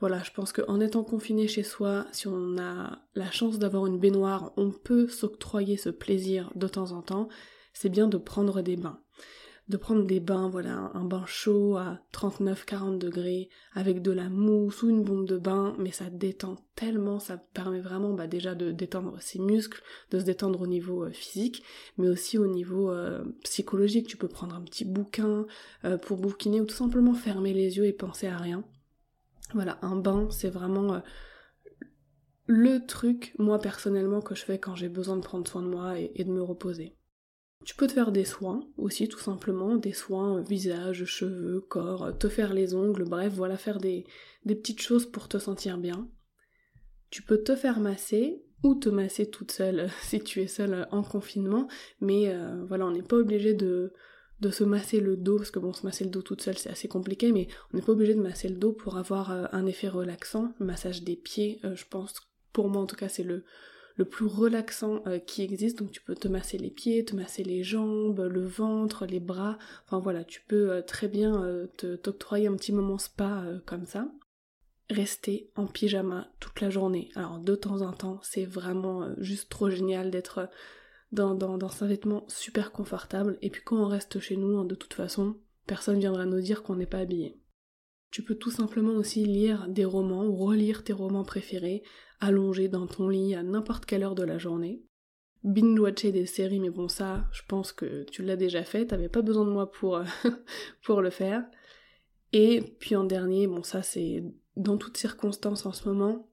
voilà, 0.00 0.22
je 0.22 0.32
pense 0.32 0.52
qu'en 0.52 0.80
étant 0.80 1.04
confiné 1.04 1.46
chez 1.46 1.62
soi, 1.62 2.06
si 2.12 2.26
on 2.26 2.58
a 2.58 2.98
la 3.14 3.30
chance 3.30 3.58
d'avoir 3.58 3.86
une 3.86 4.00
baignoire, 4.00 4.52
on 4.56 4.72
peut 4.72 5.06
s'octroyer 5.06 5.76
ce 5.76 5.88
plaisir 5.88 6.50
de 6.56 6.66
temps 6.66 6.92
en 6.92 7.00
temps, 7.00 7.28
c'est 7.74 7.90
bien 7.90 8.08
de 8.08 8.16
prendre 8.16 8.62
des 8.62 8.76
bains 8.76 9.00
de 9.68 9.78
prendre 9.78 10.04
des 10.04 10.20
bains, 10.20 10.50
voilà, 10.50 10.90
un 10.92 11.04
bain 11.04 11.24
chaud 11.26 11.76
à 11.76 11.98
39-40 12.12 12.98
degrés, 12.98 13.48
avec 13.72 14.02
de 14.02 14.10
la 14.10 14.28
mousse 14.28 14.82
ou 14.82 14.90
une 14.90 15.02
bombe 15.02 15.26
de 15.26 15.38
bain, 15.38 15.74
mais 15.78 15.90
ça 15.90 16.10
détend 16.10 16.56
tellement, 16.74 17.18
ça 17.18 17.38
permet 17.38 17.80
vraiment 17.80 18.12
bah, 18.12 18.26
déjà 18.26 18.54
de 18.54 18.72
détendre 18.72 19.16
ses 19.22 19.38
muscles, 19.38 19.82
de 20.10 20.18
se 20.18 20.24
détendre 20.24 20.60
au 20.60 20.66
niveau 20.66 21.04
euh, 21.04 21.10
physique, 21.12 21.62
mais 21.96 22.08
aussi 22.08 22.36
au 22.36 22.46
niveau 22.46 22.90
euh, 22.90 23.24
psychologique. 23.42 24.06
Tu 24.06 24.18
peux 24.18 24.28
prendre 24.28 24.54
un 24.54 24.62
petit 24.62 24.84
bouquin 24.84 25.46
euh, 25.84 25.96
pour 25.96 26.18
bouquiner 26.18 26.60
ou 26.60 26.66
tout 26.66 26.76
simplement 26.76 27.14
fermer 27.14 27.54
les 27.54 27.78
yeux 27.78 27.86
et 27.86 27.94
penser 27.94 28.26
à 28.26 28.36
rien. 28.36 28.64
Voilà, 29.54 29.78
un 29.80 29.96
bain, 29.96 30.28
c'est 30.30 30.50
vraiment 30.50 31.00
le 32.46 32.84
truc, 32.84 33.34
moi 33.38 33.58
personnellement, 33.58 34.20
que 34.20 34.34
je 34.34 34.44
fais 34.44 34.58
quand 34.58 34.74
j'ai 34.74 34.88
besoin 34.88 35.16
de 35.16 35.22
prendre 35.22 35.48
soin 35.48 35.62
de 35.62 35.68
moi 35.68 35.98
et 35.98 36.24
de 36.24 36.30
me 36.30 36.42
reposer. 36.42 36.96
Tu 37.64 37.74
peux 37.74 37.86
te 37.86 37.92
faire 37.92 38.12
des 38.12 38.26
soins 38.26 38.60
aussi, 38.76 39.08
tout 39.08 39.18
simplement, 39.18 39.76
des 39.76 39.92
soins 39.92 40.42
visage, 40.42 41.04
cheveux, 41.06 41.60
corps, 41.60 42.16
te 42.18 42.28
faire 42.28 42.52
les 42.52 42.74
ongles, 42.74 43.04
bref, 43.04 43.32
voilà, 43.32 43.56
faire 43.56 43.78
des, 43.78 44.04
petites 44.46 44.82
choses 44.82 45.06
pour 45.06 45.28
te 45.28 45.38
sentir 45.38 45.78
bien. 45.78 46.08
Tu 47.08 47.22
peux 47.22 47.42
te 47.42 47.56
faire 47.56 47.80
masser 47.80 48.44
ou 48.62 48.74
te 48.74 48.90
masser 48.90 49.30
toute 49.30 49.50
seule 49.50 49.88
si 50.02 50.20
tu 50.20 50.42
es 50.42 50.46
seule 50.46 50.86
en 50.90 51.02
confinement, 51.02 51.66
mais 52.00 52.28
euh, 52.28 52.64
voilà, 52.66 52.86
on 52.86 52.90
n'est 52.90 53.02
pas 53.02 53.16
obligé 53.16 53.54
de, 53.54 53.92
de 54.40 54.50
se 54.50 54.64
masser 54.64 55.00
le 55.00 55.16
dos, 55.16 55.38
parce 55.38 55.50
que 55.50 55.58
bon, 55.58 55.72
se 55.72 55.86
masser 55.86 56.04
le 56.04 56.10
dos 56.10 56.22
toute 56.22 56.42
seule 56.42 56.58
c'est 56.58 56.70
assez 56.70 56.88
compliqué, 56.88 57.32
mais 57.32 57.48
on 57.72 57.78
n'est 57.78 57.82
pas 57.82 57.92
obligé 57.92 58.14
de 58.14 58.20
masser 58.20 58.48
le 58.48 58.56
dos 58.56 58.72
pour 58.72 58.98
avoir 58.98 59.30
euh, 59.32 59.46
un 59.52 59.64
effet 59.64 59.88
relaxant. 59.88 60.52
Le 60.60 60.66
massage 60.66 61.02
des 61.02 61.16
pieds, 61.16 61.60
euh, 61.64 61.74
je 61.74 61.84
pense, 61.88 62.14
pour 62.52 62.68
moi 62.68 62.82
en 62.82 62.86
tout 62.86 62.96
cas, 62.96 63.08
c'est 63.08 63.22
le, 63.22 63.44
le 63.96 64.04
plus 64.04 64.26
relaxant 64.26 65.02
euh, 65.06 65.18
qui 65.18 65.42
existe. 65.42 65.78
Donc 65.78 65.90
tu 65.90 66.02
peux 66.02 66.14
te 66.14 66.28
masser 66.28 66.58
les 66.58 66.70
pieds, 66.70 67.04
te 67.04 67.16
masser 67.16 67.44
les 67.44 67.62
jambes, 67.62 68.20
le 68.20 68.44
ventre, 68.44 69.06
les 69.06 69.20
bras. 69.20 69.58
Enfin 69.86 69.98
voilà, 69.98 70.24
tu 70.24 70.42
peux 70.46 70.70
euh, 70.70 70.82
très 70.82 71.08
bien 71.08 71.42
euh, 71.44 71.66
t'octroyer 72.02 72.48
un 72.48 72.56
petit 72.56 72.72
moment 72.72 72.98
spa 72.98 73.44
comme 73.66 73.86
ça. 73.86 74.08
Rester 74.90 75.50
en 75.56 75.66
pyjama 75.66 76.28
toute 76.40 76.60
la 76.60 76.70
journée. 76.70 77.10
Alors 77.14 77.38
de 77.38 77.54
temps 77.54 77.80
en 77.80 77.92
temps, 77.92 78.20
c'est 78.22 78.44
vraiment 78.44 79.08
juste 79.18 79.48
trop 79.48 79.70
génial 79.70 80.10
d'être 80.10 80.50
dans, 81.10 81.34
dans, 81.34 81.56
dans 81.56 81.82
un 81.82 81.86
vêtement 81.86 82.24
super 82.28 82.72
confortable. 82.72 83.38
Et 83.40 83.48
puis 83.48 83.62
quand 83.64 83.76
on 83.76 83.86
reste 83.86 84.20
chez 84.20 84.36
nous, 84.36 84.58
hein, 84.58 84.64
de 84.64 84.74
toute 84.74 84.94
façon, 84.94 85.36
personne 85.66 85.98
viendra 85.98 86.26
nous 86.26 86.40
dire 86.40 86.62
qu'on 86.62 86.76
n'est 86.76 86.86
pas 86.86 86.98
habillé. 86.98 87.38
Tu 88.14 88.22
peux 88.22 88.36
tout 88.36 88.52
simplement 88.52 88.92
aussi 88.92 89.24
lire 89.24 89.66
des 89.66 89.84
romans 89.84 90.24
ou 90.24 90.36
relire 90.36 90.84
tes 90.84 90.92
romans 90.92 91.24
préférés, 91.24 91.82
allongé 92.20 92.68
dans 92.68 92.86
ton 92.86 93.08
lit 93.08 93.34
à 93.34 93.42
n'importe 93.42 93.86
quelle 93.86 94.04
heure 94.04 94.14
de 94.14 94.22
la 94.22 94.38
journée. 94.38 94.84
Binge-watcher 95.42 96.12
des 96.12 96.24
séries, 96.24 96.60
mais 96.60 96.70
bon 96.70 96.86
ça, 96.86 97.24
je 97.32 97.42
pense 97.48 97.72
que 97.72 98.04
tu 98.04 98.22
l'as 98.22 98.36
déjà 98.36 98.62
fait, 98.62 98.86
t'avais 98.86 99.08
pas 99.08 99.20
besoin 99.20 99.44
de 99.44 99.50
moi 99.50 99.68
pour, 99.68 100.00
pour 100.84 101.02
le 101.02 101.10
faire. 101.10 101.44
Et 102.32 102.76
puis 102.78 102.94
en 102.94 103.02
dernier, 103.02 103.48
bon 103.48 103.64
ça 103.64 103.82
c'est 103.82 104.22
dans 104.54 104.76
toutes 104.76 104.96
circonstances 104.96 105.66
en 105.66 105.72
ce 105.72 105.88
moment, 105.88 106.28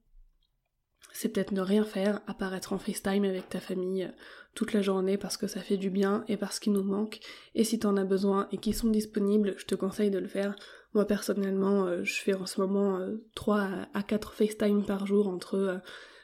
c'est 1.13 1.29
peut-être 1.29 1.51
ne 1.51 1.61
rien 1.61 1.83
faire, 1.83 2.21
apparaître 2.27 2.73
en 2.73 2.77
FaceTime 2.77 3.25
avec 3.25 3.49
ta 3.49 3.59
famille 3.59 4.03
euh, 4.03 4.11
toute 4.53 4.73
la 4.73 4.81
journée 4.81 5.17
parce 5.17 5.35
que 5.35 5.47
ça 5.47 5.61
fait 5.61 5.77
du 5.77 5.89
bien 5.89 6.23
et 6.27 6.37
parce 6.37 6.59
qu'il 6.59 6.73
nous 6.73 6.83
manque. 6.83 7.19
Et 7.55 7.63
si 7.63 7.79
t'en 7.79 7.97
as 7.97 8.05
besoin 8.05 8.47
et 8.51 8.57
qu'ils 8.57 8.75
sont 8.75 8.89
disponibles, 8.89 9.55
je 9.57 9.65
te 9.65 9.75
conseille 9.75 10.11
de 10.11 10.19
le 10.19 10.27
faire. 10.27 10.55
Moi 10.93 11.05
personnellement, 11.05 11.85
euh, 11.85 12.03
je 12.03 12.13
fais 12.13 12.33
en 12.33 12.45
ce 12.45 12.59
moment 12.59 12.99
3 13.35 13.57
euh, 13.59 13.83
à 13.93 14.03
4 14.03 14.33
FaceTime 14.33 14.85
par 14.85 15.05
jour 15.05 15.27
entre 15.27 15.81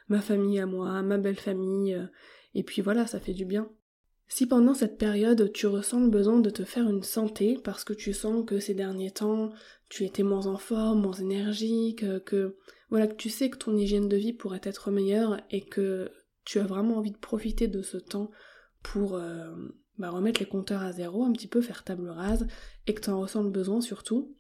ma 0.10 0.22
famille 0.22 0.60
à 0.60 0.66
moi, 0.66 1.02
ma 1.02 1.18
belle 1.18 1.40
famille, 1.40 1.98
et 2.56 2.64
puis 2.64 2.82
voilà, 2.82 3.08
ça 3.08 3.20
fait 3.20 3.34
du 3.34 3.46
bien. 3.46 3.70
Si 4.30 4.46
pendant 4.46 4.74
cette 4.74 4.98
période 4.98 5.52
tu 5.54 5.68
ressens 5.68 6.02
le 6.02 6.10
besoin 6.10 6.40
de 6.40 6.50
te 6.50 6.64
faire 6.64 6.90
une 6.90 7.04
santé 7.04 7.60
parce 7.64 7.84
que 7.84 7.94
tu 7.94 8.14
sens 8.14 8.46
que 8.46 8.60
ces 8.60 8.74
derniers 8.74 9.12
temps 9.12 9.52
tu 9.90 10.04
étais 10.04 10.24
moins 10.24 10.48
en 10.48 10.58
forme, 10.58 11.02
moins 11.02 11.14
énergique, 11.14 12.04
que 12.26 12.58
voilà 12.90 13.08
que 13.08 13.16
tu 13.16 13.30
sais 13.30 13.50
que 13.50 13.58
ton 13.58 13.76
hygiène 13.78 14.10
de 14.10 14.18
vie 14.18 14.34
pourrait 14.34 14.62
être 14.64 14.92
meilleure 14.92 15.40
et 15.50 15.66
que 15.66 16.10
tu 16.48 16.60
as 16.60 16.66
vraiment 16.66 16.98
envie 16.98 17.12
de 17.12 17.18
profiter 17.18 17.68
de 17.68 17.82
ce 17.82 17.98
temps 17.98 18.32
pour 18.82 19.16
euh, 19.16 19.54
bah, 19.98 20.10
remettre 20.10 20.40
les 20.40 20.46
compteurs 20.46 20.82
à 20.82 20.94
zéro, 20.94 21.26
un 21.26 21.34
petit 21.34 21.48
peu 21.48 21.62
faire 21.62 21.84
table 21.84 22.10
rase 22.10 22.48
et 22.88 22.94
que 22.94 23.02
tu 23.02 23.10
en 23.10 23.20
ressens 23.20 23.44
le 23.44 23.50
besoin 23.50 23.82
surtout, 23.82 24.36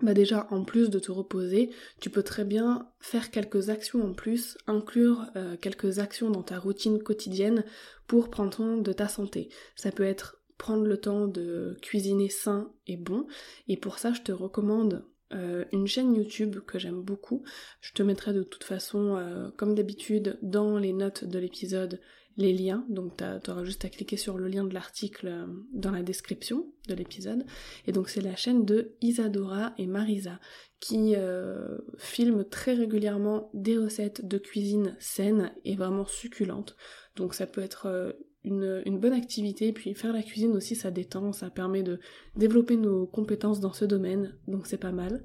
bah 0.00 0.14
déjà 0.14 0.46
en 0.50 0.64
plus 0.64 0.90
de 0.90 0.98
te 0.98 1.12
reposer, 1.12 1.70
tu 2.00 2.10
peux 2.10 2.22
très 2.22 2.44
bien 2.44 2.88
faire 3.00 3.30
quelques 3.30 3.68
actions 3.68 4.02
en 4.02 4.12
plus, 4.12 4.58
inclure 4.66 5.26
euh, 5.36 5.56
quelques 5.56 5.98
actions 5.98 6.30
dans 6.30 6.42
ta 6.42 6.58
routine 6.58 7.02
quotidienne 7.02 7.64
pour 8.06 8.30
prendre 8.30 8.54
soin 8.54 8.78
de 8.78 8.92
ta 8.92 9.08
santé. 9.08 9.48
Ça 9.76 9.92
peut 9.92 10.04
être 10.04 10.38
prendre 10.58 10.84
le 10.84 10.96
temps 10.96 11.26
de 11.26 11.76
cuisiner 11.82 12.28
sain 12.28 12.72
et 12.86 12.96
bon, 12.96 13.26
et 13.68 13.76
pour 13.76 13.98
ça 13.98 14.12
je 14.12 14.22
te 14.22 14.32
recommande 14.32 15.04
euh, 15.34 15.64
une 15.72 15.86
chaîne 15.86 16.14
YouTube 16.14 16.58
que 16.66 16.78
j'aime 16.78 17.02
beaucoup. 17.02 17.42
Je 17.80 17.92
te 17.92 18.02
mettrai 18.02 18.32
de 18.32 18.42
toute 18.42 18.64
façon, 18.64 19.16
euh, 19.16 19.50
comme 19.56 19.74
d'habitude, 19.74 20.38
dans 20.42 20.78
les 20.78 20.92
notes 20.92 21.24
de 21.24 21.38
l'épisode 21.38 22.00
les 22.36 22.52
liens, 22.52 22.84
donc 22.88 23.16
tu 23.16 23.50
auras 23.50 23.64
juste 23.64 23.84
à 23.84 23.88
cliquer 23.88 24.16
sur 24.16 24.38
le 24.38 24.48
lien 24.48 24.64
de 24.64 24.72
l'article 24.72 25.28
euh, 25.28 25.46
dans 25.72 25.90
la 25.90 26.02
description 26.02 26.66
de 26.88 26.94
l'épisode. 26.94 27.44
Et 27.86 27.92
donc 27.92 28.08
c'est 28.08 28.20
la 28.20 28.36
chaîne 28.36 28.64
de 28.64 28.92
Isadora 29.00 29.74
et 29.78 29.86
Marisa 29.86 30.40
qui 30.80 31.14
euh, 31.14 31.78
filment 31.98 32.44
très 32.44 32.74
régulièrement 32.74 33.50
des 33.54 33.78
recettes 33.78 34.26
de 34.26 34.38
cuisine 34.38 34.96
saines 34.98 35.52
et 35.64 35.76
vraiment 35.76 36.06
succulentes. 36.06 36.76
Donc 37.16 37.34
ça 37.34 37.46
peut 37.46 37.60
être 37.60 37.86
euh, 37.86 38.12
une, 38.44 38.98
bonne 38.98 39.12
activité, 39.12 39.72
puis 39.72 39.94
faire 39.94 40.12
la 40.12 40.22
cuisine 40.22 40.52
aussi 40.52 40.74
ça 40.74 40.90
détend, 40.90 41.32
ça 41.32 41.50
permet 41.50 41.82
de 41.82 42.00
développer 42.34 42.76
nos 42.76 43.06
compétences 43.06 43.60
dans 43.60 43.72
ce 43.72 43.84
domaine, 43.84 44.36
donc 44.48 44.66
c'est 44.66 44.78
pas 44.78 44.92
mal. 44.92 45.22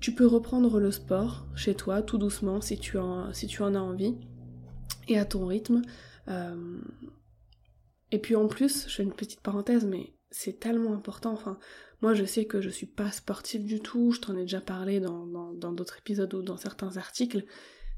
Tu 0.00 0.14
peux 0.14 0.26
reprendre 0.26 0.80
le 0.80 0.90
sport 0.90 1.46
chez 1.54 1.74
toi 1.74 2.02
tout 2.02 2.18
doucement 2.18 2.60
si 2.60 2.78
tu 2.78 2.96
en 2.96 3.28
as 3.28 3.80
envie 3.80 4.16
et 5.08 5.18
à 5.18 5.24
ton 5.24 5.46
rythme. 5.46 5.82
Euh, 6.30 6.80
et 8.12 8.18
puis 8.18 8.36
en 8.36 8.48
plus, 8.48 8.88
je 8.88 8.94
fais 8.94 9.02
une 9.02 9.12
petite 9.12 9.40
parenthèse, 9.40 9.84
mais 9.84 10.14
c'est 10.30 10.58
tellement 10.58 10.94
important. 10.94 11.32
Enfin, 11.32 11.58
moi 12.02 12.14
je 12.14 12.24
sais 12.24 12.44
que 12.44 12.60
je 12.60 12.70
suis 12.70 12.86
pas 12.86 13.10
sportive 13.10 13.64
du 13.64 13.80
tout, 13.80 14.12
je 14.12 14.20
t'en 14.20 14.36
ai 14.36 14.42
déjà 14.42 14.60
parlé 14.60 15.00
dans, 15.00 15.52
d'autres 15.52 15.98
épisodes 15.98 16.32
ou 16.34 16.42
dans 16.42 16.56
certains 16.56 16.96
articles. 16.96 17.44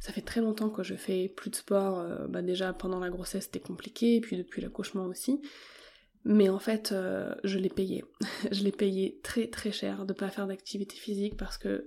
Ça 0.00 0.12
fait 0.12 0.22
très 0.22 0.40
longtemps 0.40 0.70
que 0.70 0.82
je 0.82 0.94
fais 0.94 1.28
plus 1.28 1.50
de 1.50 1.56
sport. 1.56 2.00
Euh, 2.00 2.26
bah 2.26 2.42
déjà 2.42 2.72
pendant 2.72 2.98
la 2.98 3.10
grossesse 3.10 3.44
c'était 3.44 3.60
compliqué, 3.60 4.16
et 4.16 4.20
puis 4.20 4.36
depuis 4.36 4.60
l'accouchement 4.60 5.04
aussi. 5.04 5.40
Mais 6.24 6.48
en 6.48 6.58
fait, 6.58 6.92
euh, 6.92 7.34
je 7.44 7.58
l'ai 7.58 7.68
payé. 7.68 8.04
je 8.52 8.62
l'ai 8.64 8.72
payé 8.72 9.20
très 9.22 9.48
très 9.48 9.72
cher 9.72 10.04
de 10.06 10.12
pas 10.12 10.30
faire 10.30 10.46
d'activité 10.46 10.96
physique 10.96 11.36
parce 11.36 11.58
que 11.58 11.86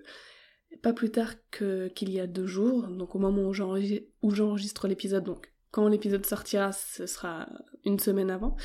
pas 0.81 0.93
plus 0.93 1.09
tard 1.09 1.33
qu'il 1.51 2.09
y 2.11 2.19
a 2.19 2.27
deux 2.27 2.47
jours, 2.47 2.87
donc 2.87 3.15
au 3.15 3.19
moment 3.19 3.43
où 3.43 3.53
j'enregistre 3.53 4.87
l'épisode, 4.87 5.23
donc 5.23 5.54
quand 5.75 5.89
l'épisode 5.89 6.25
sortira, 6.25 6.71
ce 6.71 7.05
sera 7.05 7.49
une 7.83 7.99
semaine 7.99 8.29
avant. 8.29 8.55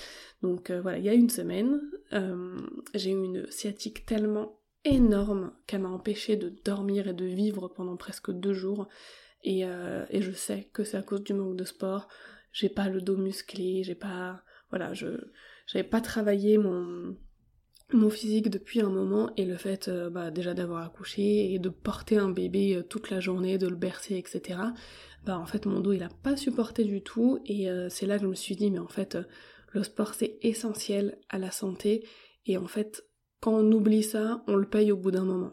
Donc 0.42 0.70
euh, 0.70 0.80
voilà, 0.80 0.98
il 0.98 1.04
y 1.04 1.08
a 1.08 1.12
une 1.12 1.28
semaine, 1.28 1.80
euh, 2.12 2.56
j'ai 2.94 3.10
eu 3.10 3.24
une 3.24 3.50
sciatique 3.50 4.06
tellement 4.06 4.60
énorme 4.84 5.52
qu'elle 5.66 5.80
m'a 5.80 5.88
empêché 5.88 6.36
de 6.36 6.50
dormir 6.64 7.08
et 7.08 7.12
de 7.12 7.24
vivre 7.24 7.66
pendant 7.66 7.96
presque 7.96 8.30
deux 8.30 8.52
jours. 8.52 8.86
Euh, 9.44 10.06
et 10.08 10.22
je 10.22 10.30
sais 10.30 10.70
que 10.72 10.84
c'est 10.84 10.98
à 10.98 11.02
cause 11.02 11.24
du 11.24 11.34
manque 11.34 11.56
de 11.56 11.64
sport. 11.64 12.06
J'ai 12.52 12.68
pas 12.68 12.88
le 12.88 13.00
dos 13.00 13.16
musclé, 13.16 13.82
j'ai 13.82 13.96
pas. 13.96 14.44
Voilà, 14.70 14.94
je 14.94 15.08
j'avais 15.66 15.88
pas 15.88 16.00
travaillé 16.00 16.58
mon, 16.58 17.16
mon 17.94 18.10
physique 18.10 18.50
depuis 18.50 18.80
un 18.80 18.90
moment 18.90 19.30
et 19.36 19.44
le 19.44 19.56
fait 19.56 19.90
bah, 20.10 20.30
déjà 20.30 20.54
d'avoir 20.54 20.84
accouché 20.84 21.52
et 21.52 21.58
de 21.58 21.68
porter 21.68 22.18
un 22.18 22.30
bébé 22.30 22.82
toute 22.88 23.10
la 23.10 23.20
journée, 23.20 23.58
de 23.58 23.68
le 23.68 23.76
bercer, 23.76 24.16
etc 24.16 24.58
bah 25.24 25.38
en 25.38 25.46
fait 25.46 25.66
mon 25.66 25.80
dos 25.80 25.92
il 25.92 26.02
a 26.02 26.08
pas 26.08 26.36
supporté 26.36 26.84
du 26.84 27.02
tout 27.02 27.40
et 27.44 27.70
euh, 27.70 27.88
c'est 27.88 28.06
là 28.06 28.16
que 28.16 28.24
je 28.24 28.28
me 28.28 28.34
suis 28.34 28.56
dit 28.56 28.70
mais 28.70 28.78
en 28.78 28.88
fait 28.88 29.16
euh, 29.16 29.24
le 29.72 29.82
sport 29.82 30.14
c'est 30.14 30.38
essentiel 30.42 31.18
à 31.28 31.38
la 31.38 31.50
santé 31.50 32.06
et 32.46 32.56
en 32.56 32.66
fait 32.66 33.04
quand 33.40 33.54
on 33.54 33.72
oublie 33.72 34.02
ça 34.02 34.42
on 34.46 34.56
le 34.56 34.68
paye 34.68 34.92
au 34.92 34.96
bout 34.96 35.10
d'un 35.10 35.24
moment. 35.24 35.52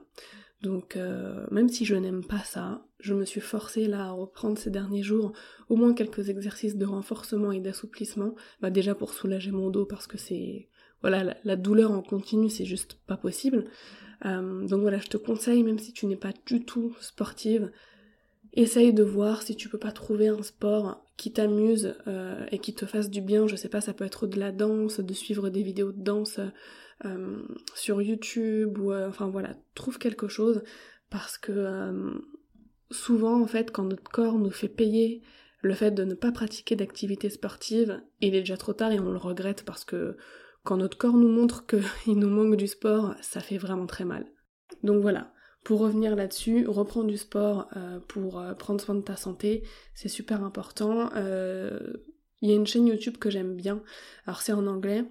Donc 0.62 0.96
euh, 0.96 1.46
même 1.52 1.70
si 1.70 1.86
je 1.86 1.94
n'aime 1.96 2.26
pas 2.26 2.40
ça, 2.40 2.88
je 3.00 3.14
me 3.14 3.26
suis 3.26 3.42
forcée 3.42 3.88
là 3.88 4.06
à 4.06 4.12
reprendre 4.12 4.58
ces 4.58 4.72
derniers 4.72 5.04
jours 5.04 5.34
au 5.70 5.76
moins 5.76 5.94
quelques 5.94 6.30
exercices 6.30 6.78
de 6.78 6.86
renforcement 6.86 7.52
et 7.52 7.60
d'assouplissement, 7.60 8.34
bah 8.60 8.72
déjà 8.72 8.96
pour 8.96 9.14
soulager 9.14 9.52
mon 9.52 9.70
dos 9.70 9.86
parce 9.86 10.08
que 10.08 10.18
c'est 10.18 10.70
voilà 11.02 11.36
la, 11.44 11.56
douleur 11.56 11.92
en 11.92 12.02
continu 12.02 12.50
c'est 12.50 12.66
juste 12.66 12.98
pas 13.08 13.18
possible. 13.18 13.66
donc 14.24 14.82
voilà 14.82 15.00
je 15.00 15.08
te 15.08 15.18
conseille 15.18 15.64
même 15.64 15.80
si 15.80 15.94
tu 15.94 16.06
n'es 16.06 16.16
pas 16.16 16.34
du 16.46 16.64
tout 16.66 16.96
sportive, 17.00 17.72
Essaye 18.54 18.92
de 18.92 19.04
voir 19.04 19.44
si 19.44 19.56
tu 19.56 19.70
peux 19.70 19.78
pas 19.78 19.92
trouver 19.92 20.30
un 20.30 20.42
sport 20.42 21.06
qui 21.16 21.32
t'amuse 21.32 21.94
euh, 22.08 22.44
et 22.52 22.58
qui 22.58 22.74
te 22.74 22.88
fasse 22.88 23.12
du 23.12 23.22
bien. 23.22 23.46
Je 23.46 23.56
sais 23.56 23.70
pas, 23.70 23.82
ça 23.82 23.94
peut 23.94 24.06
être 24.06 24.26
de 24.26 24.40
la 24.40 24.52
danse, 24.52 25.00
de 25.00 25.14
suivre 25.14 25.50
des 25.50 25.62
vidéos 25.62 25.92
de 25.92 26.02
danse 26.02 26.40
sur 27.76 28.02
YouTube 28.02 28.80
ou 28.80 28.92
enfin 28.94 29.28
voilà, 29.28 29.54
trouve 29.76 30.00
quelque 30.00 30.28
chose 30.28 30.64
parce 31.12 31.38
que 31.38 32.20
souvent 32.92 33.42
en 33.42 33.48
fait 33.48 33.72
quand 33.72 33.84
notre 33.84 34.10
corps 34.10 34.40
nous 34.40 34.50
fait 34.50 34.70
payer 34.70 35.22
le 35.62 35.74
fait 35.74 35.92
de 35.92 36.04
ne 36.04 36.14
pas 36.14 36.32
pratiquer 36.32 36.76
d'activité 36.76 37.30
sportive, 37.30 38.02
il 38.22 38.36
est 38.36 38.40
déjà 38.40 38.58
trop 38.58 38.74
tard 38.74 38.92
et 38.92 39.00
on 39.00 39.12
le 39.12 39.18
regrette 39.18 39.64
parce 39.64 39.84
que 39.84 40.18
quand 40.68 40.76
notre 40.76 40.98
corps 40.98 41.16
nous 41.16 41.30
montre 41.30 41.66
qu'il 41.66 42.20
nous 42.20 42.28
manque 42.28 42.58
du 42.58 42.68
sport, 42.68 43.16
ça 43.22 43.40
fait 43.40 43.58
vraiment 43.58 43.86
très 43.86 44.04
mal. 44.04 44.26
Donc 44.84 45.02
voilà, 45.02 45.32
pour 45.64 45.80
revenir 45.80 46.18
là-dessus, 46.18 46.68
reprendre 46.68 47.08
du 47.08 47.16
sport 47.16 47.70
euh, 47.78 48.02
pour 48.10 48.38
euh, 48.38 48.54
prendre 48.54 48.82
soin 48.82 48.96
de 48.96 49.02
ta 49.02 49.16
santé, 49.16 49.64
c'est 49.96 50.10
super 50.10 50.44
important. 50.44 51.10
Euh, 51.16 51.94
il 52.42 52.50
y 52.50 52.52
a 52.52 52.56
une 52.56 52.68
chaîne 52.68 52.86
YouTube 52.86 53.18
que 53.18 53.30
j'aime 53.30 53.56
bien, 53.56 53.82
alors 54.26 54.42
c'est 54.42 54.52
en 54.52 54.68
anglais, 54.68 55.06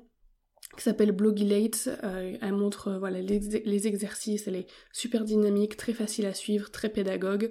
qui 0.76 0.82
s'appelle 0.82 1.12
Blogilate. 1.12 1.88
elle 2.02 2.52
montre 2.52 2.92
voilà 2.98 3.22
les, 3.22 3.86
exercices, 3.86 4.46
elle 4.46 4.56
est 4.56 4.66
super 4.92 5.24
dynamique, 5.24 5.78
très 5.78 5.94
facile 5.94 6.26
à 6.26 6.34
suivre, 6.34 6.70
très 6.70 6.90
pédagogue. 6.90 7.50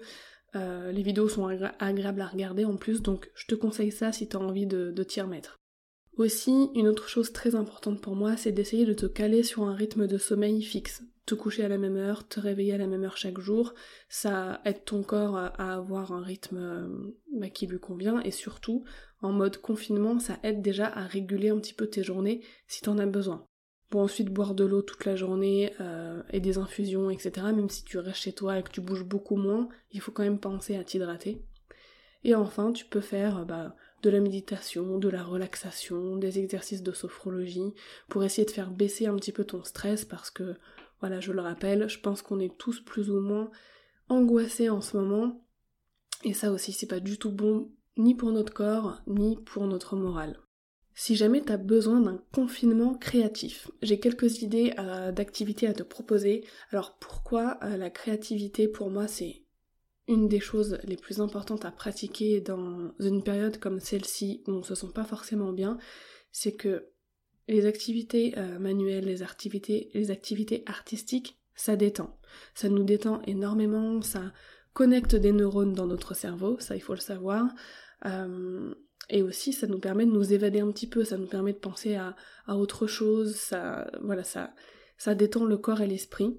les 0.53 1.03
vidéos 1.03 1.27
sont 1.27 1.47
agréables 1.79 2.21
à 2.21 2.27
regarder 2.27 2.65
en 2.65 2.77
plus, 2.77 3.01
donc 3.01 3.31
je 3.33 3.47
te 3.47 3.55
conseille 3.55 3.91
ça 3.91 4.11
si 4.11 4.29
tu 4.29 4.37
as 4.37 4.39
envie 4.39 4.67
de 4.67 5.03
t'y 5.03 5.21
remettre. 5.21 5.59
Aussi, 6.17 6.69
une 6.75 6.87
autre 6.87 7.09
chose 7.09 7.33
très 7.33 7.55
importante 7.55 7.99
pour 7.99 8.15
moi, 8.15 8.37
c'est 8.37 8.53
d'essayer 8.53 8.85
de 8.85 8.93
te 8.93 9.05
caler 9.05 9.43
sur 9.43 9.63
un 9.63 9.75
rythme 9.75 10.07
de 10.07 10.17
sommeil 10.17 10.61
fixe. 10.61 11.03
Te 11.25 11.35
coucher 11.35 11.65
à 11.65 11.67
la 11.67 11.77
même 11.77 11.97
heure, 11.97 12.27
te 12.27 12.39
réveiller 12.39 12.73
à 12.73 12.77
la 12.77 12.87
même 12.87 13.03
heure 13.03 13.17
chaque 13.17 13.39
jour, 13.39 13.73
ça 14.07 14.61
aide 14.63 14.85
ton 14.85 15.03
corps 15.03 15.35
à 15.35 15.73
avoir 15.73 16.13
un 16.13 16.21
rythme 16.21 16.57
euh, 16.57 16.87
bah, 17.33 17.49
qui 17.49 17.67
lui 17.67 17.79
convient 17.79 18.21
et 18.21 18.31
surtout, 18.31 18.85
en 19.21 19.33
mode 19.33 19.57
confinement, 19.57 20.19
ça 20.19 20.37
aide 20.43 20.61
déjà 20.61 20.85
à 20.85 21.05
réguler 21.05 21.49
un 21.49 21.57
petit 21.57 21.73
peu 21.73 21.87
tes 21.87 22.03
journées 22.03 22.41
si 22.67 22.81
t'en 22.81 22.97
as 22.99 23.07
besoin. 23.07 23.45
Bon, 23.91 24.01
ensuite, 24.01 24.29
boire 24.29 24.55
de 24.55 24.65
l'eau 24.65 24.83
toute 24.83 25.05
la 25.05 25.15
journée 25.15 25.73
euh, 25.81 26.21
et 26.31 26.39
des 26.39 26.57
infusions, 26.57 27.09
etc. 27.09 27.47
Même 27.53 27.69
si 27.69 27.83
tu 27.83 27.97
restes 27.97 28.21
chez 28.21 28.33
toi 28.33 28.57
et 28.57 28.63
que 28.63 28.71
tu 28.71 28.81
bouges 28.81 29.03
beaucoup 29.03 29.35
moins, 29.35 29.67
il 29.91 29.99
faut 29.99 30.11
quand 30.11 30.23
même 30.23 30.39
penser 30.39 30.75
à 30.75 30.83
t'hydrater. 30.83 31.43
Et 32.23 32.35
enfin, 32.35 32.71
tu 32.71 32.85
peux 32.85 33.01
faire 33.01 33.45
bah, 33.45 33.75
de 34.01 34.09
la 34.09 34.19
méditation, 34.19 34.97
de 34.97 35.09
la 35.09 35.23
relaxation, 35.23 36.17
des 36.17 36.39
exercices 36.39 36.83
de 36.83 36.91
sophrologie, 36.91 37.73
pour 38.07 38.23
essayer 38.23 38.45
de 38.45 38.51
faire 38.51 38.71
baisser 38.71 39.07
un 39.07 39.15
petit 39.15 39.31
peu 39.31 39.43
ton 39.43 39.63
stress 39.63 40.05
parce 40.05 40.29
que, 40.29 40.55
voilà, 40.99 41.19
je 41.19 41.31
le 41.31 41.41
rappelle, 41.41 41.89
je 41.89 41.99
pense 41.99 42.21
qu'on 42.21 42.39
est 42.39 42.55
tous 42.57 42.79
plus 42.81 43.09
ou 43.09 43.19
moins 43.19 43.49
angoissés 44.09 44.69
en 44.69 44.81
ce 44.81 44.97
moment. 44.97 45.41
Et 46.23 46.33
ça 46.33 46.51
aussi, 46.51 46.71
c'est 46.71 46.87
pas 46.87 46.99
du 46.99 47.17
tout 47.17 47.31
bon 47.31 47.71
ni 47.97 48.15
pour 48.15 48.31
notre 48.31 48.53
corps, 48.53 49.01
ni 49.07 49.37
pour 49.37 49.65
notre 49.67 49.95
morale. 49.95 50.39
Si 50.97 51.15
jamais 51.15 51.43
tu 51.43 51.51
as 51.51 51.57
besoin 51.57 51.99
d'un 51.99 52.21
confinement 52.33 52.93
créatif, 52.93 53.69
j'ai 53.81 53.99
quelques 53.99 54.41
idées 54.41 54.73
euh, 54.79 55.11
d'activités 55.11 55.67
à 55.67 55.73
te 55.73 55.83
proposer. 55.83 56.45
Alors 56.71 56.97
pourquoi 56.99 57.57
euh, 57.63 57.75
la 57.75 57.89
créativité 57.89 58.69
pour 58.69 58.89
moi 58.89 59.07
c'est 59.07 59.44
une 60.07 60.27
des 60.27 60.39
choses 60.39 60.77
les 60.83 60.97
plus 60.97 61.19
importantes 61.19 61.65
à 61.65 61.71
pratiquer 61.71 62.41
dans 62.41 62.91
une 62.99 63.23
période 63.23 63.59
comme 63.59 63.79
celle-ci 63.79 64.43
où 64.47 64.51
on 64.51 64.63
se 64.63 64.75
sent 64.75 64.91
pas 64.93 65.03
forcément 65.03 65.51
bien, 65.51 65.77
c'est 66.31 66.53
que 66.53 66.89
les 67.47 67.65
activités 67.65 68.33
euh, 68.37 68.59
manuelles, 68.59 69.05
les 69.05 69.23
activités, 69.23 69.89
les 69.93 70.11
activités 70.11 70.63
artistiques, 70.67 71.39
ça 71.55 71.75
détend. 71.75 72.17
Ça 72.53 72.69
nous 72.69 72.83
détend 72.83 73.21
énormément, 73.23 74.01
ça 74.01 74.33
connecte 74.73 75.15
des 75.15 75.31
neurones 75.31 75.73
dans 75.73 75.87
notre 75.87 76.13
cerveau, 76.15 76.57
ça 76.59 76.75
il 76.75 76.81
faut 76.81 76.93
le 76.93 76.99
savoir. 76.99 77.45
Euh, 78.05 78.73
et 79.09 79.21
aussi 79.21 79.53
ça 79.53 79.67
nous 79.67 79.79
permet 79.79 80.05
de 80.05 80.11
nous 80.11 80.33
évader 80.33 80.59
un 80.59 80.71
petit 80.71 80.87
peu, 80.87 81.03
ça 81.03 81.17
nous 81.17 81.27
permet 81.27 81.53
de 81.53 81.59
penser 81.59 81.95
à, 81.95 82.15
à 82.45 82.57
autre 82.57 82.87
chose, 82.87 83.35
ça 83.35 83.89
voilà, 84.01 84.23
ça, 84.23 84.53
ça 84.97 85.15
détend 85.15 85.45
le 85.45 85.57
corps 85.57 85.81
et 85.81 85.87
l'esprit. 85.87 86.37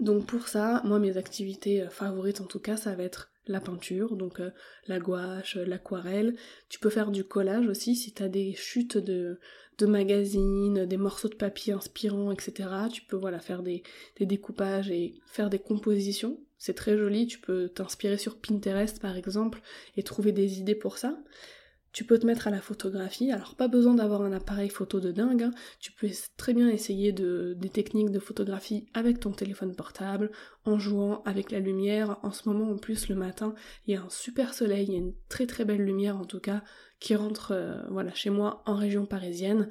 Donc 0.00 0.26
pour 0.26 0.46
ça, 0.46 0.80
moi 0.84 0.98
mes 1.00 1.16
activités 1.16 1.82
euh, 1.82 1.88
favorites 1.88 2.40
en 2.40 2.44
tout 2.44 2.60
cas, 2.60 2.76
ça 2.76 2.94
va 2.94 3.02
être 3.02 3.30
la 3.46 3.60
peinture, 3.60 4.14
donc 4.14 4.40
euh, 4.40 4.50
la 4.86 5.00
gouache, 5.00 5.56
euh, 5.56 5.64
l'aquarelle. 5.64 6.36
Tu 6.68 6.78
peux 6.78 6.90
faire 6.90 7.10
du 7.10 7.24
collage 7.24 7.66
aussi 7.66 7.96
si 7.96 8.12
tu 8.12 8.22
as 8.22 8.28
des 8.28 8.52
chutes 8.54 8.96
de, 8.96 9.40
de 9.78 9.86
magazines, 9.86 10.84
des 10.86 10.96
morceaux 10.96 11.28
de 11.28 11.34
papier 11.34 11.72
inspirants, 11.72 12.30
etc. 12.30 12.68
Tu 12.92 13.02
peux 13.02 13.16
voilà 13.16 13.40
faire 13.40 13.62
des, 13.62 13.82
des 14.18 14.26
découpages 14.26 14.90
et 14.90 15.14
faire 15.26 15.50
des 15.50 15.58
compositions. 15.58 16.38
C'est 16.58 16.74
très 16.74 16.96
joli, 16.96 17.26
tu 17.26 17.38
peux 17.38 17.68
t'inspirer 17.68 18.18
sur 18.18 18.36
Pinterest 18.36 19.00
par 19.00 19.16
exemple 19.16 19.60
et 19.96 20.02
trouver 20.02 20.32
des 20.32 20.60
idées 20.60 20.74
pour 20.74 20.98
ça. 20.98 21.18
Tu 21.92 22.04
peux 22.04 22.18
te 22.18 22.26
mettre 22.26 22.46
à 22.48 22.50
la 22.50 22.60
photographie, 22.60 23.32
alors 23.32 23.54
pas 23.54 23.68
besoin 23.68 23.94
d'avoir 23.94 24.22
un 24.22 24.32
appareil 24.32 24.68
photo 24.68 25.00
de 25.00 25.10
dingue, 25.10 25.44
hein. 25.44 25.50
tu 25.80 25.90
peux 25.92 26.08
très 26.36 26.52
bien 26.52 26.68
essayer 26.68 27.12
de, 27.12 27.54
des 27.58 27.70
techniques 27.70 28.10
de 28.10 28.18
photographie 28.18 28.86
avec 28.94 29.20
ton 29.20 29.32
téléphone 29.32 29.74
portable, 29.74 30.30
en 30.64 30.78
jouant 30.78 31.22
avec 31.24 31.50
la 31.50 31.60
lumière. 31.60 32.18
En 32.22 32.30
ce 32.30 32.48
moment 32.48 32.70
en 32.70 32.76
plus 32.76 33.08
le 33.08 33.14
matin, 33.14 33.54
il 33.86 33.94
y 33.94 33.96
a 33.96 34.02
un 34.02 34.10
super 34.10 34.54
soleil, 34.54 34.86
il 34.86 34.92
y 34.92 34.96
a 34.96 35.00
une 35.00 35.14
très 35.28 35.46
très 35.46 35.64
belle 35.64 35.82
lumière 35.82 36.18
en 36.18 36.24
tout 36.24 36.40
cas 36.40 36.62
qui 37.00 37.14
rentre 37.14 37.52
euh, 37.52 37.80
voilà 37.90 38.12
chez 38.14 38.30
moi 38.30 38.62
en 38.66 38.74
région 38.74 39.06
parisienne. 39.06 39.68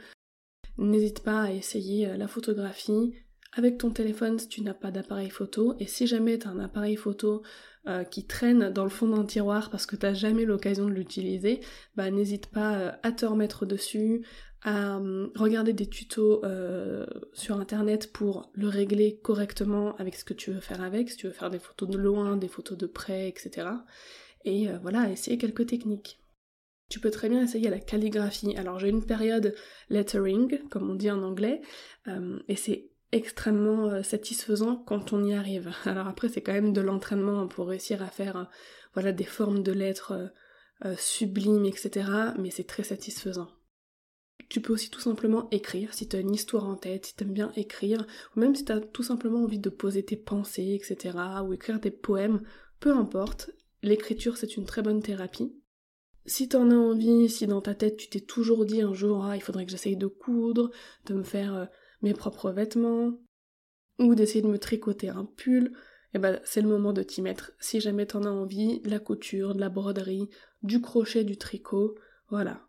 N'hésite 0.77 1.21
pas 1.21 1.41
à 1.41 1.51
essayer 1.51 2.07
euh, 2.07 2.17
la 2.17 2.27
photographie 2.27 3.13
avec 3.53 3.77
ton 3.77 3.91
téléphone 3.91 4.37
si 4.37 4.47
tu 4.47 4.61
n'as 4.61 4.73
pas 4.73 4.91
d'appareil 4.91 5.29
photo 5.29 5.75
et 5.79 5.87
si 5.87 6.05
jamais 6.05 6.37
tu 6.37 6.47
as 6.47 6.51
un 6.51 6.59
appareil 6.59 6.95
photo 6.95 7.41
euh, 7.87 8.03
qui 8.03 8.25
traîne 8.25 8.69
dans 8.69 8.83
le 8.83 8.89
fond 8.89 9.07
d'un 9.07 9.23
tiroir 9.23 9.69
parce 9.69 9.85
que 9.85 9.95
t'as 9.95 10.13
jamais 10.13 10.43
l'occasion 10.43 10.87
de 10.87 10.91
l'utiliser, 10.91 11.61
bah 11.95 12.11
n'hésite 12.11 12.47
pas 12.47 12.75
euh, 12.75 12.91
à 13.01 13.13
te 13.13 13.25
remettre 13.25 13.65
dessus, 13.65 14.25
à 14.61 14.97
hum, 14.97 15.31
regarder 15.35 15.71
des 15.71 15.87
tutos 15.87 16.43
euh, 16.43 17.05
sur 17.31 17.57
internet 17.57 18.11
pour 18.11 18.51
le 18.53 18.67
régler 18.67 19.19
correctement 19.23 19.95
avec 19.97 20.15
ce 20.15 20.25
que 20.25 20.33
tu 20.33 20.51
veux 20.51 20.59
faire 20.59 20.81
avec, 20.81 21.09
si 21.09 21.15
tu 21.15 21.27
veux 21.27 21.33
faire 21.33 21.49
des 21.49 21.59
photos 21.59 21.87
de 21.87 21.97
loin, 21.97 22.35
des 22.35 22.49
photos 22.49 22.77
de 22.77 22.87
près, 22.87 23.29
etc. 23.29 23.69
Et 24.43 24.67
voilà, 24.81 25.09
essayer 25.09 25.37
quelques 25.37 25.67
techniques. 25.67 26.19
Tu 26.89 26.99
peux 26.99 27.11
très 27.11 27.29
bien 27.29 27.41
essayer 27.43 27.69
la 27.69 27.79
calligraphie. 27.79 28.55
Alors 28.57 28.79
j'ai 28.79 28.89
une 28.89 29.05
période 29.05 29.55
lettering, 29.89 30.59
comme 30.69 30.89
on 30.89 30.95
dit 30.95 31.11
en 31.11 31.21
anglais, 31.21 31.61
et 32.47 32.55
c'est 32.55 32.89
extrêmement 33.17 33.89
euh, 33.89 34.03
satisfaisant 34.03 34.77
quand 34.77 35.13
on 35.13 35.23
y 35.23 35.33
arrive. 35.33 35.71
Alors 35.85 36.07
après 36.07 36.29
c'est 36.29 36.41
quand 36.41 36.53
même 36.53 36.73
de 36.73 36.81
l'entraînement 36.81 37.47
pour 37.47 37.67
réussir 37.67 38.01
à 38.01 38.07
faire 38.07 38.37
euh, 38.37 38.43
voilà 38.93 39.11
des 39.11 39.23
formes 39.23 39.63
de 39.63 39.71
lettres 39.71 40.31
euh, 40.85 40.95
sublimes, 40.97 41.65
etc. 41.65 42.09
Mais 42.39 42.51
c'est 42.51 42.67
très 42.67 42.83
satisfaisant. 42.83 43.49
Tu 44.49 44.61
peux 44.61 44.71
aussi 44.71 44.89
tout 44.89 45.01
simplement 45.01 45.49
écrire 45.49 45.93
si 45.93 46.07
tu 46.07 46.15
as 46.15 46.19
une 46.19 46.33
histoire 46.33 46.67
en 46.67 46.75
tête, 46.75 47.07
si 47.07 47.15
tu 47.15 47.23
aimes 47.23 47.33
bien 47.33 47.51
écrire, 47.55 48.05
ou 48.35 48.39
même 48.39 48.55
si 48.55 48.63
tu 48.63 48.71
as 48.71 48.79
tout 48.79 49.03
simplement 49.03 49.43
envie 49.43 49.59
de 49.59 49.69
poser 49.69 50.03
tes 50.03 50.15
pensées, 50.15 50.79
etc. 50.79 51.17
ou 51.43 51.53
écrire 51.53 51.79
des 51.79 51.91
poèmes, 51.91 52.41
peu 52.79 52.91
importe, 52.91 53.51
l'écriture 53.83 54.37
c'est 54.37 54.55
une 54.55 54.65
très 54.65 54.81
bonne 54.81 55.01
thérapie. 55.01 55.53
Si 56.25 56.47
t'en 56.47 56.71
as 56.71 56.75
envie, 56.75 57.29
si 57.29 57.47
dans 57.47 57.61
ta 57.61 57.73
tête 57.73 57.97
tu 57.97 58.09
t'es 58.09 58.21
toujours 58.21 58.65
dit 58.65 58.81
un 58.81 58.93
jour 58.93 59.25
ah 59.25 59.35
il 59.35 59.41
faudrait 59.41 59.65
que 59.65 59.71
j'essaye 59.71 59.97
de 59.97 60.07
coudre, 60.07 60.71
de 61.05 61.15
me 61.15 61.23
faire 61.23 61.67
mes 62.01 62.13
propres 62.13 62.51
vêtements, 62.51 63.19
ou 63.99 64.15
d'essayer 64.15 64.41
de 64.41 64.47
me 64.47 64.59
tricoter 64.59 65.09
un 65.09 65.25
pull, 65.25 65.73
eh 66.13 66.19
ben 66.19 66.39
c'est 66.43 66.61
le 66.61 66.69
moment 66.69 66.93
de 66.93 67.03
t'y 67.03 67.21
mettre. 67.21 67.51
Si 67.59 67.79
jamais 67.79 68.05
t'en 68.05 68.23
as 68.23 68.29
envie, 68.29 68.81
la 68.83 68.99
couture, 68.99 69.55
de 69.55 69.59
la 69.59 69.69
broderie, 69.69 70.29
du 70.63 70.81
crochet, 70.81 71.23
du 71.23 71.37
tricot, 71.37 71.95
voilà. 72.29 72.67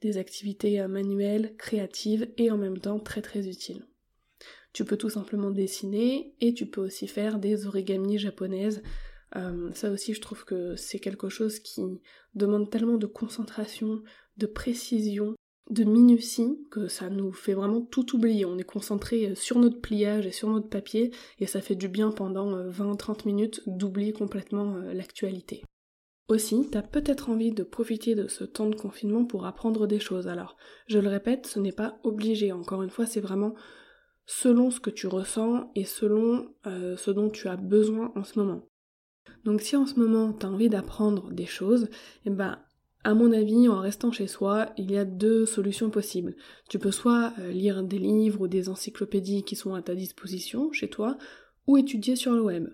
Des 0.00 0.18
activités 0.18 0.80
euh, 0.80 0.88
manuelles, 0.88 1.56
créatives 1.56 2.30
et 2.36 2.50
en 2.50 2.58
même 2.58 2.78
temps 2.78 3.00
très 3.00 3.22
très 3.22 3.48
utiles. 3.48 3.86
Tu 4.72 4.84
peux 4.84 4.96
tout 4.96 5.10
simplement 5.10 5.50
dessiner 5.50 6.34
et 6.40 6.52
tu 6.52 6.66
peux 6.66 6.80
aussi 6.80 7.06
faire 7.06 7.38
des 7.38 7.66
origamis 7.66 8.18
japonaises. 8.18 8.82
Euh, 9.36 9.72
ça 9.72 9.90
aussi 9.90 10.14
je 10.14 10.20
trouve 10.20 10.44
que 10.44 10.76
c'est 10.76 10.98
quelque 10.98 11.28
chose 11.28 11.58
qui 11.60 11.82
demande 12.34 12.70
tellement 12.70 12.98
de 12.98 13.06
concentration, 13.06 14.02
de 14.36 14.46
précision, 14.46 15.34
de 15.70 15.84
minutie 15.84 16.58
que 16.70 16.88
ça 16.88 17.08
nous 17.08 17.32
fait 17.32 17.54
vraiment 17.54 17.80
tout 17.80 18.14
oublier. 18.14 18.44
On 18.44 18.58
est 18.58 18.64
concentré 18.64 19.30
euh, 19.30 19.34
sur 19.34 19.58
notre 19.58 19.80
pliage 19.80 20.26
et 20.26 20.32
sur 20.32 20.50
notre 20.50 20.68
papier 20.68 21.10
et 21.38 21.46
ça 21.46 21.60
fait 21.60 21.74
du 21.74 21.88
bien 21.88 22.10
pendant 22.10 22.54
20-30 22.68 23.10
euh, 23.10 23.14
minutes 23.26 23.62
d'oublier 23.66 24.12
complètement 24.12 24.74
euh, 24.76 24.92
l'actualité. 24.92 25.62
Aussi, 26.28 26.68
t'as 26.70 26.82
peut-être 26.82 27.28
envie 27.28 27.52
de 27.52 27.62
profiter 27.62 28.14
de 28.14 28.28
ce 28.28 28.44
temps 28.44 28.68
de 28.68 28.74
confinement 28.74 29.24
pour 29.24 29.46
apprendre 29.46 29.86
des 29.86 30.00
choses. 30.00 30.26
Alors, 30.26 30.56
je 30.86 30.98
le 30.98 31.08
répète, 31.08 31.46
ce 31.46 31.58
n'est 31.58 31.72
pas 31.72 31.98
obligé. 32.02 32.50
Encore 32.50 32.82
une 32.82 32.90
fois, 32.90 33.04
c'est 33.04 33.20
vraiment 33.20 33.54
selon 34.26 34.70
ce 34.70 34.80
que 34.80 34.88
tu 34.88 35.06
ressens 35.06 35.70
et 35.74 35.84
selon 35.84 36.48
ce 36.64 37.10
dont 37.10 37.28
tu 37.28 37.46
as 37.48 37.56
besoin 37.56 38.10
en 38.16 38.24
ce 38.24 38.38
moment. 38.38 38.66
Donc 39.44 39.60
si 39.60 39.76
en 39.76 39.84
ce 39.84 40.00
moment 40.00 40.32
t'as 40.32 40.48
envie 40.48 40.70
d'apprendre 40.70 41.30
des 41.30 41.44
choses, 41.44 41.88
eh 42.24 42.30
ben 42.30 42.58
à 43.04 43.12
mon 43.12 43.32
avis, 43.32 43.68
en 43.68 43.80
restant 43.80 44.10
chez 44.10 44.26
soi, 44.26 44.70
il 44.78 44.90
y 44.90 44.96
a 44.96 45.04
deux 45.04 45.44
solutions 45.44 45.90
possibles. 45.90 46.34
Tu 46.70 46.78
peux 46.78 46.90
soit 46.90 47.34
euh, 47.38 47.50
lire 47.50 47.82
des 47.82 47.98
livres 47.98 48.42
ou 48.42 48.48
des 48.48 48.70
encyclopédies 48.70 49.44
qui 49.44 49.56
sont 49.56 49.74
à 49.74 49.82
ta 49.82 49.94
disposition 49.94 50.72
chez 50.72 50.88
toi, 50.88 51.18
ou 51.66 51.76
étudier 51.76 52.16
sur 52.16 52.32
le 52.32 52.42
web. 52.42 52.68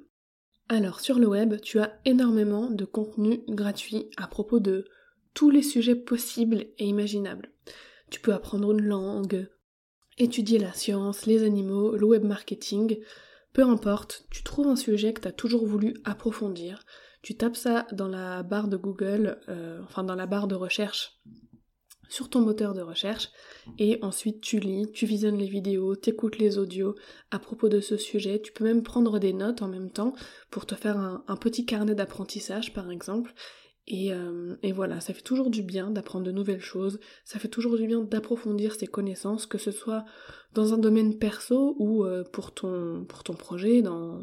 Alors 0.69 1.01
sur 1.01 1.19
le 1.19 1.27
web, 1.27 1.61
tu 1.61 1.81
as 1.81 1.99
énormément 2.05 2.71
de 2.71 2.85
contenu 2.85 3.43
gratuit 3.49 4.09
à 4.17 4.29
propos 4.29 4.61
de 4.61 4.85
tous 5.35 5.51
les 5.51 5.63
sujets 5.63 5.97
possibles 5.97 6.67
et 6.79 6.87
imaginables. 6.87 7.51
Tu 8.11 8.21
peux 8.21 8.33
apprendre 8.33 8.71
une 8.71 8.83
langue, 8.83 9.49
étudier 10.17 10.61
la 10.61 10.73
science, 10.73 11.27
les 11.27 11.43
animaux, 11.43 11.97
le 11.97 12.07
web 12.07 12.25
marketing, 12.25 12.99
peu 13.53 13.63
importe, 13.63 14.27
tu 14.31 14.45
trouves 14.45 14.69
un 14.69 14.77
sujet 14.77 15.13
que 15.13 15.23
tu 15.23 15.29
as 15.29 15.33
toujours 15.33 15.67
voulu 15.67 15.95
approfondir, 16.05 16.85
tu 17.23 17.35
tapes 17.35 17.57
ça 17.57 17.87
dans 17.93 18.09
la 18.09 18.43
barre 18.43 18.69
de 18.69 18.77
Google, 18.77 19.39
euh, 19.49 19.81
enfin 19.85 20.05
dans 20.05 20.15
la 20.15 20.27
barre 20.27 20.49
de 20.49 20.55
recherche 20.55 21.21
sur 22.11 22.29
ton 22.29 22.41
moteur 22.41 22.75
de 22.75 22.83
recherche 22.83 23.31
et 23.79 23.99
ensuite 24.03 24.41
tu 24.43 24.59
lis, 24.59 24.91
tu 24.93 25.07
visionnes 25.07 25.39
les 25.39 25.47
vidéos, 25.47 25.95
t'écoutes 25.95 26.39
les 26.39 26.59
audios 26.59 26.97
à 27.31 27.39
propos 27.39 27.69
de 27.69 27.81
ce 27.81 27.97
sujet, 27.97 28.43
tu 28.43 28.53
peux 28.53 28.65
même 28.65 28.83
prendre 28.83 29.19
des 29.19 29.33
notes 29.33 29.63
en 29.63 29.69
même 29.69 29.91
temps 29.91 30.13
pour 30.51 30.67
te 30.67 30.75
faire 30.75 30.99
un, 30.99 31.37
petit 31.37 31.65
carnet 31.65 31.95
d'apprentissage 31.95 32.75
par 32.75 32.91
exemple. 32.91 33.33
Et, 33.87 34.13
euh, 34.13 34.57
et, 34.63 34.71
voilà, 34.71 35.01
ça 35.01 35.15
fait 35.15 35.23
toujours 35.23 35.51
du 35.51 35.63
bien 35.63 35.91
d'apprendre 35.91 36.25
de 36.25 36.31
nouvelles 36.31 36.61
choses, 36.61 37.01
ça 37.25 37.41
fait 37.41 37.49
toujours 37.49 37.77
du 37.77 37.89
bien 37.89 38.03
d'approfondir 38.03 38.75
ses 38.75 38.87
connaissances, 38.87 39.47
que 39.47 39.59
ce 39.59 39.73
soit 39.73 40.05
dans 40.55 40.75
un 40.75 40.79
domaine 40.79 41.19
perso 41.19 41.75
ou 41.79 42.05
euh, 42.05 42.23
pour, 42.23 42.53
ton, 42.53 43.05
pour 43.09 43.25
ton 43.25 43.33
projet, 43.33 43.83
dans, 43.83 44.21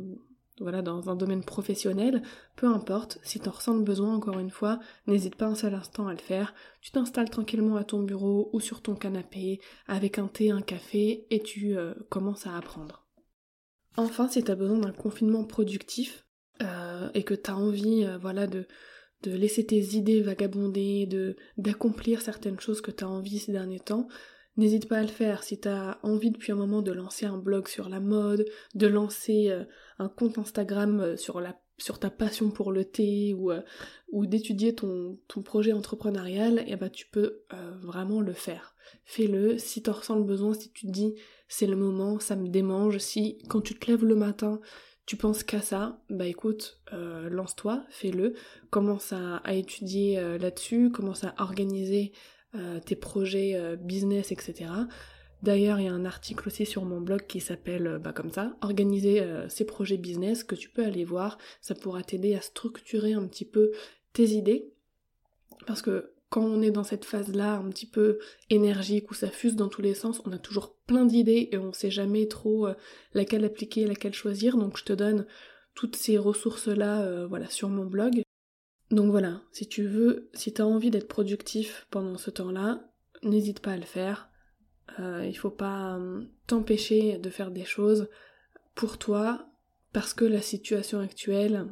voilà, 0.60 0.82
dans 0.82 1.10
un 1.10 1.16
domaine 1.16 1.44
professionnel, 1.44 2.24
peu 2.56 2.68
importe, 2.68 3.20
si 3.24 3.40
t'en 3.40 3.52
ressens 3.52 3.76
le 3.76 3.84
besoin 3.84 4.16
encore 4.16 4.40
une 4.40 4.50
fois, 4.50 4.80
n'hésite 5.06 5.36
pas 5.36 5.46
un 5.46 5.56
seul 5.56 5.76
instant 5.76 6.08
à 6.08 6.14
le 6.14 6.20
faire. 6.20 6.54
Tu 6.82 6.92
t'installes 6.92 7.30
tranquillement 7.30 7.76
à 7.76 7.84
ton 7.84 8.02
bureau 8.02 8.50
ou 8.54 8.60
sur 8.60 8.82
ton 8.82 8.96
canapé 8.96 9.60
avec 9.88 10.18
un 10.18 10.28
thé, 10.28 10.52
un 10.52 10.62
café 10.62 11.28
et 11.30 11.42
tu 11.42 11.78
euh, 11.78 11.94
commences 12.10 12.48
à 12.48 12.58
apprendre. 12.58 13.06
Enfin, 13.98 14.28
si 14.28 14.44
t'as 14.44 14.56
besoin 14.56 14.80
d'un 14.80 14.92
confinement 14.92 15.44
productif 15.44 16.26
euh, 16.64 17.10
et 17.14 17.24
que 17.24 17.36
t'as 17.36 17.54
envie, 17.54 18.04
euh, 18.06 18.18
voilà, 18.18 18.48
de, 18.48 18.66
laisser 19.26 19.66
tes 19.66 19.96
idées 19.96 20.22
vagabonder, 20.22 21.06
de 21.06 21.36
d'accomplir 21.58 22.22
certaines 22.22 22.60
choses 22.60 22.82
que 22.82 22.92
t'as 22.92 23.08
envie 23.08 23.40
ces 23.40 23.52
derniers 23.52 23.80
temps, 23.80 24.08
N'hésite 24.56 24.88
pas 24.88 24.98
à 24.98 25.02
le 25.04 25.08
faire 25.08 25.44
si 25.44 25.60
t'as 25.60 26.00
envie 26.02 26.32
depuis 26.32 26.52
un 26.52 26.56
moment 26.56 26.82
de 26.82 26.92
lancer 26.92 27.28
un 27.28 27.38
blog 27.38 27.68
sur 27.68 27.90
la 27.90 28.00
mode, 28.00 28.44
de 28.74 28.88
lancer 28.88 29.56
un 30.00 30.10
compte 30.10 30.38
Instagram 30.38 31.00
euh, 31.00 31.18
sur, 31.18 32.00
ta 32.00 32.10
passion 32.10 32.50
pour 32.50 32.72
le 32.72 32.86
thé 32.86 33.34
ou, 33.34 33.52
euh, 33.52 33.62
d'étudier 34.14 34.76
ton, 34.76 35.18
projet 35.44 35.74
entrepreneurial, 35.74 36.60
et 36.60 36.66
eh 36.68 36.72
bah 36.72 36.88
ben, 36.88 36.90
tu 36.90 37.08
peux 37.08 37.44
vraiment 37.82 38.22
le 38.22 38.34
faire. 38.34 38.76
Fais-le, 39.06 39.58
si 39.58 39.84
t'en 39.84 39.94
ressens 39.94 40.16
le 40.16 40.24
besoin, 40.24 40.54
si 40.54 40.72
tu 40.72 40.88
te 40.88 40.92
dis 40.92 41.16
c'est 41.48 41.68
le 41.68 41.76
moment, 41.76 42.20
ça 42.20 42.36
me 42.36 42.50
démange, 42.50 42.98
si 42.98 43.38
quand 43.48 43.62
tu 43.62 43.78
te 43.78 43.90
lèves 43.90 44.04
le 44.04 44.16
matin, 44.16 44.60
tu 45.06 45.16
penses 45.16 45.44
qu'à 45.44 45.62
ça, 45.62 46.02
bah 46.10 46.26
écoute, 46.26 46.82
lance-toi, 46.92 47.86
fais-le, 47.90 48.34
commence 48.70 49.14
à, 49.14 49.42
étudier 49.54 50.20
là-dessus, 50.40 50.92
commence 50.92 51.24
à 51.24 51.36
organiser 51.38 52.12
euh, 52.56 52.80
tes 52.80 52.96
projets 52.96 53.56
euh, 53.56 53.76
business, 53.76 54.32
etc. 54.32 54.72
D'ailleurs, 55.44 55.80
il 55.80 55.86
y 55.86 55.90
a 55.90 55.94
un 55.94 56.06
article 56.06 56.48
aussi 56.48 56.66
sur 56.66 56.84
mon 56.84 57.00
blog 57.00 57.26
qui 57.28 57.40
s'appelle, 57.40 57.88
euh, 57.88 58.00
bah, 58.00 58.14
comme 58.14 58.32
ça, 58.32 58.56
Organiser 58.62 59.24
ses 59.50 59.66
projets 59.66 59.98
business, 59.98 60.44
que 60.44 60.56
tu 60.56 60.70
peux 60.70 60.84
aller 60.84 61.06
voir. 61.06 61.38
Ça 61.62 61.76
pourra 61.76 62.04
t'aider 62.04 62.36
à 62.36 62.42
structurer 62.42 63.14
un 63.14 63.26
petit 63.28 63.46
peu 63.46 63.72
tes 64.14 64.30
idées. 64.30 64.72
Parce 65.66 65.82
que 65.82 66.12
quand 66.30 66.44
on 66.44 66.62
est 66.62 66.72
dans 66.72 66.84
cette 66.84 67.06
phase-là, 67.06 67.56
un 67.56 67.70
petit 67.70 67.86
peu 67.86 68.20
énergique, 68.50 69.12
où 69.12 69.14
ça 69.14 69.30
fuse 69.30 69.56
dans 69.56 69.70
tous 69.70 69.82
les 69.82 69.94
sens, 69.94 70.22
on 70.26 70.32
a 70.32 70.38
toujours 70.38 70.76
plein 70.88 71.06
d'idées 71.06 71.50
et 71.52 71.58
on 71.58 71.72
sait 71.72 71.92
jamais 71.92 72.28
trop 72.28 72.68
laquelle 73.14 73.46
appliquer, 73.46 73.86
laquelle 73.86 74.14
choisir. 74.14 74.58
Donc 74.58 74.78
je 74.78 74.84
te 74.84 74.94
donne 74.94 75.26
toutes 75.74 75.96
ces 75.96 76.18
ressources-là 76.18 77.26
voilà, 77.28 77.50
sur 77.50 77.70
mon 77.70 77.86
blog. 77.86 78.24
Donc 78.92 79.12
voilà, 79.12 79.42
si 79.52 79.68
tu 79.68 79.86
veux, 79.86 80.30
si 80.34 80.54
tu 80.54 80.62
as 80.62 80.68
envie 80.68 80.92
d'être 80.92 81.08
productif 81.08 81.88
pendant 81.92 82.18
ce 82.18 82.30
temps-là, 82.30 82.90
n'hésite 83.24 83.60
pas 83.60 83.72
à 83.72 83.78
le 83.78 83.84
faire. 83.84 84.27
Euh, 85.00 85.26
il 85.26 85.38
faut 85.38 85.52
pas 85.52 85.98
euh, 85.98 86.24
t'empêcher 86.48 87.18
de 87.18 87.30
faire 87.30 87.52
des 87.52 87.66
choses 87.66 88.10
pour 88.76 88.98
toi 88.98 89.48
parce 89.94 90.14
que 90.14 90.26
la 90.26 90.42
situation 90.42 91.00
actuelle 91.00 91.68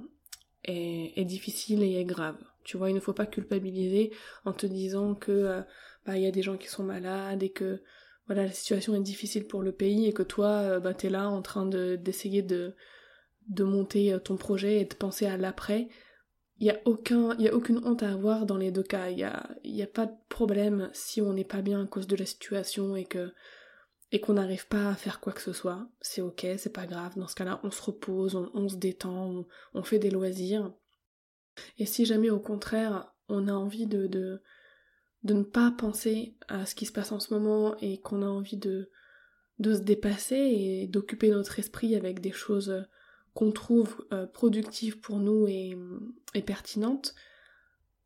est, 0.63 1.25
difficile 1.25 1.83
et 1.83 1.99
est 1.99 2.05
grave. 2.05 2.37
Tu 2.63 2.77
vois, 2.77 2.89
il 2.89 2.95
ne 2.95 2.99
faut 2.99 3.13
pas 3.13 3.25
culpabiliser 3.25 4.11
en 4.45 4.53
te 4.53 4.65
disant 4.65 5.13
que 5.13 5.31
euh, 5.31 5.61
bah 6.05 6.17
y 6.17 6.25
a 6.25 6.31
des 6.31 6.41
gens 6.41 6.57
qui 6.57 6.67
sont 6.67 6.83
malades 6.83 7.43
et 7.43 7.49
que 7.49 7.81
voilà 8.27 8.43
la 8.43 8.51
situation 8.51 8.95
est 8.95 9.01
difficile 9.01 9.45
pour 9.45 9.61
le 9.61 9.71
pays 9.71 10.07
et 10.07 10.13
que 10.13 10.23
toi 10.23 10.79
bah 10.79 10.93
t'es 10.95 11.09
là 11.09 11.29
en 11.29 11.41
train 11.41 11.65
d'essayer 11.65 12.41
de 12.41 12.73
de 13.49 13.63
monter 13.63 14.17
ton 14.23 14.37
projet 14.37 14.81
et 14.81 14.85
de 14.85 14.95
penser 14.95 15.27
à 15.27 15.37
l'après 15.37 15.89
il 16.59 16.67
y 16.67 16.69
a 16.69 16.79
y 17.39 17.47
a 17.47 17.53
aucune 17.53 17.81
honte 17.85 18.03
à 18.03 18.11
avoir 18.11 18.45
dans 18.45 18.57
les 18.57 18.71
deux 18.71 18.83
cas. 18.83 19.09
Il 19.09 19.19
y 19.19 19.23
a 19.23 19.49
y 19.63 19.81
a 19.81 19.87
pas 19.87 20.05
de 20.05 20.15
problème 20.29 20.89
si 20.93 21.21
on 21.21 21.33
n'est 21.33 21.43
pas 21.43 21.61
bien 21.61 21.83
à 21.83 21.87
cause 21.87 22.07
de 22.07 22.15
la 22.15 22.25
situation 22.25 22.95
et 22.95 23.05
que 23.05 23.33
et 24.11 24.21
qu'on 24.21 24.33
n'arrive 24.33 24.67
pas 24.67 24.89
à 24.89 24.95
faire 24.95 25.19
quoi 25.19 25.33
que 25.33 25.41
ce 25.41 25.51
soit. 25.51 25.89
C'est 25.99 26.21
ok 26.21 26.45
c'est 26.57 26.73
pas 26.73 26.85
grave. 26.85 27.17
Dans 27.17 27.27
ce 27.27 27.35
cas-là 27.35 27.59
on 27.63 27.71
se 27.71 27.81
repose 27.81 28.35
on, 28.53 28.69
se 28.69 28.77
détend 28.77 29.45
on, 29.73 29.83
fait 29.83 29.99
des 29.99 30.09
loisirs. 30.09 30.71
Et 31.77 31.85
si 31.85 32.05
jamais 32.05 32.29
au 32.29 32.39
contraire 32.39 33.13
on 33.27 33.47
a 33.47 33.53
envie 33.53 33.87
de, 33.87 34.07
de 34.07 34.41
de 35.23 35.33
ne 35.33 35.43
pas 35.43 35.71
penser 35.71 36.37
à 36.47 36.65
ce 36.65 36.75
qui 36.75 36.85
se 36.85 36.91
passe 36.91 37.11
en 37.11 37.19
ce 37.19 37.33
moment 37.33 37.75
et 37.79 37.99
qu'on 37.99 38.21
a 38.21 38.27
envie 38.27 38.57
de 38.57 38.89
de 39.59 39.73
se 39.73 39.79
dépasser 39.79 40.35
et 40.35 40.87
d'occuper 40.87 41.29
notre 41.29 41.59
esprit 41.59 41.95
avec 41.95 42.21
des 42.21 42.31
choses 42.31 42.85
qu'on 43.35 43.51
trouve 43.51 44.03
euh, 44.13 44.25
productive 44.25 44.99
pour 44.99 45.19
nous 45.19 45.45
et, 45.47 45.77
pertinente, 46.45 47.13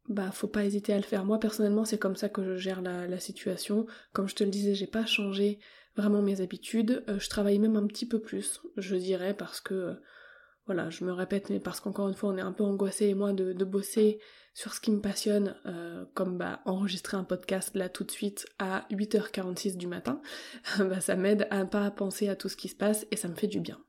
bah 0.07 0.31
faut 0.31 0.47
pas 0.47 0.65
hésiter 0.65 0.91
à 0.91 0.97
le 0.97 1.03
faire. 1.03 1.23
Moi 1.23 1.39
personnellement 1.39 1.85
c'est 1.85 1.99
comme 1.99 2.15
ça 2.15 2.29
que 2.29 2.43
je 2.43 2.57
gère 2.57 2.81
la, 2.81 3.19
situation. 3.19 3.85
Comme 4.11 4.27
je 4.27 4.35
te 4.35 4.43
le 4.43 4.49
disais, 4.49 4.73
j'ai 4.73 4.87
pas 4.87 5.05
changé 5.05 5.59
vraiment 5.95 6.21
mes 6.21 6.41
habitudes. 6.41 7.03
Euh, 7.07 7.19
je 7.19 7.29
travaille 7.29 7.59
même 7.59 7.75
un 7.75 7.85
petit 7.85 8.07
peu 8.07 8.19
plus, 8.19 8.61
je 8.77 8.95
dirais, 8.95 9.35
parce 9.35 9.61
que 9.61 9.73
euh, 9.73 9.93
voilà, 10.65 10.89
je 10.89 11.03
me 11.03 11.11
répète, 11.11 11.49
mais 11.49 11.59
parce 11.59 11.79
qu'encore 11.79 12.07
une 12.07 12.15
fois 12.15 12.31
on 12.31 12.37
est 12.37 12.41
un 12.41 12.51
peu 12.51 12.63
angoissé 12.63 13.05
et 13.05 13.13
moi 13.15 13.33
de, 13.33 13.53
bosser 13.65 14.19
sur 14.53 14.73
ce 14.73 14.81
qui 14.81 14.91
me 14.91 15.01
passionne, 15.01 15.55
comme 16.13 16.37
bah 16.37 16.61
enregistrer 16.65 17.17
un 17.17 17.23
podcast 17.23 17.75
là 17.75 17.89
tout 17.89 18.03
de 18.03 18.11
suite 18.11 18.45
à 18.59 18.85
8h46 18.91 19.77
du 19.77 19.87
matin, 19.87 20.21
bah 20.79 21.01
ça 21.01 21.15
m'aide 21.15 21.47
à 21.49 21.65
pas 21.65 21.89
penser 21.89 22.29
à 22.29 22.35
tout 22.35 22.49
ce 22.49 22.57
qui 22.57 22.67
se 22.67 22.75
passe 22.75 23.07
et 23.09 23.15
ça 23.15 23.27
me 23.27 23.35
fait 23.35 23.47
du 23.47 23.59
bien. 23.59 23.79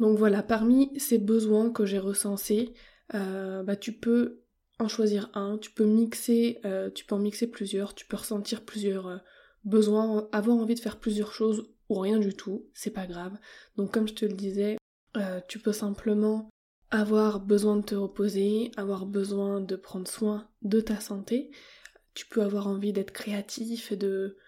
Donc 0.00 0.16
voilà, 0.18 0.42
parmi 0.42 0.98
ces 0.98 1.18
besoins 1.18 1.70
que 1.70 1.84
j'ai 1.84 1.98
recensés, 1.98 2.72
euh, 3.14 3.62
bah, 3.62 3.76
tu 3.76 3.92
peux 3.92 4.40
en 4.78 4.88
choisir 4.88 5.30
un, 5.34 5.58
tu 5.58 5.70
peux 5.70 5.84
mixer, 5.84 6.58
euh, 6.64 6.90
tu 6.90 7.04
peux 7.04 7.14
en 7.14 7.18
mixer 7.18 7.46
plusieurs, 7.46 7.94
tu 7.94 8.06
peux 8.06 8.16
ressentir 8.16 8.64
plusieurs 8.64 9.06
euh, 9.08 9.18
besoins, 9.64 10.26
avoir 10.32 10.56
envie 10.56 10.74
de 10.74 10.80
faire 10.80 10.98
plusieurs 10.98 11.32
choses 11.34 11.70
ou 11.90 11.96
rien 11.96 12.18
du 12.18 12.32
tout, 12.32 12.66
c'est 12.72 12.92
pas 12.92 13.06
grave. 13.06 13.36
Donc 13.76 13.92
comme 13.92 14.08
je 14.08 14.14
te 14.14 14.24
le 14.24 14.32
disais, 14.32 14.78
tu 15.48 15.58
peux 15.58 15.72
simplement 15.72 16.48
avoir 16.90 17.40
besoin 17.40 17.76
de 17.76 17.82
te 17.82 17.96
reposer, 17.96 18.70
avoir 18.76 19.06
besoin 19.06 19.60
de 19.60 19.74
prendre 19.74 20.08
soin 20.08 20.48
de 20.62 20.80
ta 20.80 21.00
santé, 21.00 21.50
tu 22.14 22.26
peux 22.26 22.42
avoir 22.42 22.68
envie 22.68 22.92
d'être 22.92 23.12
créatif 23.12 23.92
de, 23.92 24.38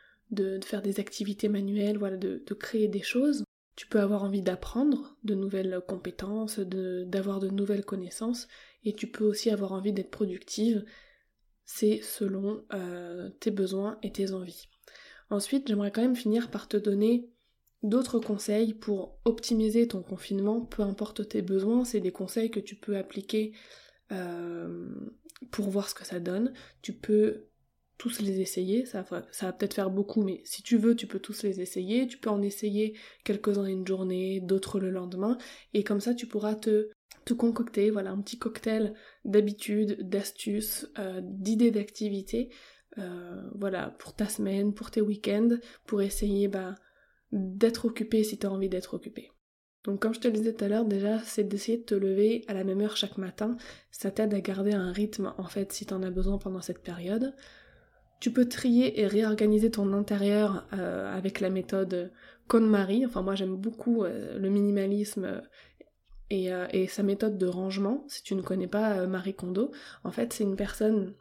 faire 0.64 0.82
des 0.82 1.00
activités 1.00 1.48
manuelles, 1.48 1.98
voilà, 1.98 2.16
de 2.16 2.54
créer 2.54 2.86
des 2.86 3.02
choses. 3.02 3.42
Tu 3.74 3.86
peux 3.86 4.00
avoir 4.00 4.24
envie 4.24 4.42
d'apprendre 4.42 5.16
de 5.24 5.34
nouvelles 5.34 5.80
compétences, 5.88 6.58
d'avoir 6.58 7.40
de, 7.40 7.48
nouvelles 7.48 7.84
connaissances, 7.84 8.48
et 8.84 8.94
tu 8.94 9.06
peux 9.06 9.24
aussi 9.24 9.50
avoir 9.50 9.72
envie 9.72 9.92
d'être 9.92 10.10
productive. 10.10 10.84
C'est 11.64 12.00
selon 12.02 12.64
euh, 12.74 13.30
tes 13.40 13.50
besoins 13.50 13.98
et 14.02 14.12
tes 14.12 14.32
envies. 14.32 14.68
Ensuite, 15.30 15.68
j'aimerais 15.68 15.90
quand 15.90 16.02
même 16.02 16.16
finir 16.16 16.50
par 16.50 16.68
te 16.68 16.76
donner 16.76 17.30
d'autres 17.82 18.18
conseils 18.18 18.74
pour 18.74 19.18
optimiser 19.24 19.88
ton 19.88 20.02
confinement, 20.02 20.60
peu 20.60 20.82
importe 20.82 21.28
tes 21.28 21.42
besoins, 21.42 21.84
c'est 21.84 22.00
des 22.00 22.12
conseils 22.12 22.50
que 22.50 22.60
tu 22.60 22.76
peux 22.76 22.96
appliquer 22.96 23.52
euh, 24.12 24.94
pour 25.50 25.70
voir 25.70 25.88
ce 25.88 25.94
que 25.94 26.04
ça 26.04 26.20
donne. 26.20 26.52
Tu 26.82 26.92
peux 26.92 27.46
tous 28.02 28.20
les 28.20 28.40
essayer, 28.40 28.84
ça 28.84 29.02
va, 29.02 29.22
peut-être 29.52 29.74
faire 29.74 29.88
beaucoup, 29.88 30.24
mais 30.24 30.40
si 30.44 30.60
tu 30.60 30.76
veux, 30.76 30.96
tu 30.96 31.06
peux 31.06 31.20
tous 31.20 31.44
les 31.44 31.60
essayer, 31.60 32.08
tu 32.08 32.18
peux 32.18 32.30
en 32.30 32.42
essayer 32.42 32.98
quelques-uns 33.22 33.66
une 33.66 33.86
journée, 33.86 34.40
d'autres 34.40 34.80
le 34.80 34.90
lendemain, 34.90 35.38
et 35.72 35.84
comme 35.84 36.00
ça 36.00 36.12
tu 36.12 36.26
pourras 36.26 36.56
te, 36.56 36.90
te 37.24 37.32
concocter, 37.32 37.90
voilà, 37.90 38.10
un 38.10 38.20
petit 38.20 38.40
cocktail 38.40 38.94
d'habitudes, 39.24 40.08
d'astuces, 40.08 40.90
euh, 40.98 41.20
d'idées 41.22 41.70
d'activités, 41.70 42.50
euh, 42.98 43.40
voilà, 43.54 43.94
pour 44.00 44.16
ta 44.16 44.26
semaine, 44.26 44.74
pour 44.74 44.90
tes 44.90 45.00
week-ends, 45.00 45.58
pour 45.86 46.02
essayer 46.02 46.48
bah, 46.48 46.74
d'être 47.30 47.84
occupé 47.84 48.24
si 48.24 48.36
tu 48.36 48.48
as 48.48 48.50
envie 48.50 48.68
d'être 48.68 48.94
occupé. 48.94 49.30
Donc 49.84 50.02
comme 50.02 50.12
je 50.12 50.18
te 50.18 50.26
le 50.26 50.34
disais 50.34 50.54
tout 50.54 50.64
à 50.64 50.68
l'heure, 50.68 50.86
déjà, 50.86 51.20
c'est 51.20 51.44
d'essayer 51.44 51.78
de 51.78 51.84
te 51.84 51.94
lever 51.94 52.44
à 52.48 52.54
la 52.54 52.64
même 52.64 52.80
heure 52.80 52.96
chaque 52.96 53.16
matin. 53.16 53.56
Ça 53.92 54.10
t'aide 54.10 54.34
à 54.34 54.40
garder 54.40 54.72
un 54.72 54.90
rythme, 54.90 55.34
en 55.38 55.46
fait, 55.46 55.72
si 55.72 55.86
tu 55.86 55.94
en 55.94 56.02
as 56.02 56.10
besoin 56.10 56.38
pendant 56.38 56.62
cette 56.62 56.82
période. 56.82 57.32
Tu 58.22 58.30
peux 58.30 58.48
trier 58.48 59.00
et 59.00 59.08
réorganiser 59.08 59.72
ton 59.72 59.92
intérieur 59.92 60.64
euh, 60.74 61.12
avec 61.12 61.40
la 61.40 61.50
méthode 61.50 62.12
KonMari. 62.46 63.04
Enfin, 63.04 63.20
moi 63.20 63.34
j'aime 63.34 63.56
beaucoup 63.56 64.04
euh, 64.04 64.38
le 64.38 64.48
minimalisme 64.48 65.42
euh, 66.32 66.68
et, 66.70 66.86
sa 66.86 67.02
méthode 67.02 67.36
de 67.36 67.46
rangement. 67.48 68.04
Si 68.06 68.22
tu 68.22 68.36
ne 68.36 68.42
connais 68.42 68.68
pas 68.68 69.08
Marie 69.08 69.34
Kondo, 69.34 69.72
en 70.04 70.12
fait, 70.12 70.32
c'est 70.32 70.44
une 70.44 70.54
personne 70.54 71.14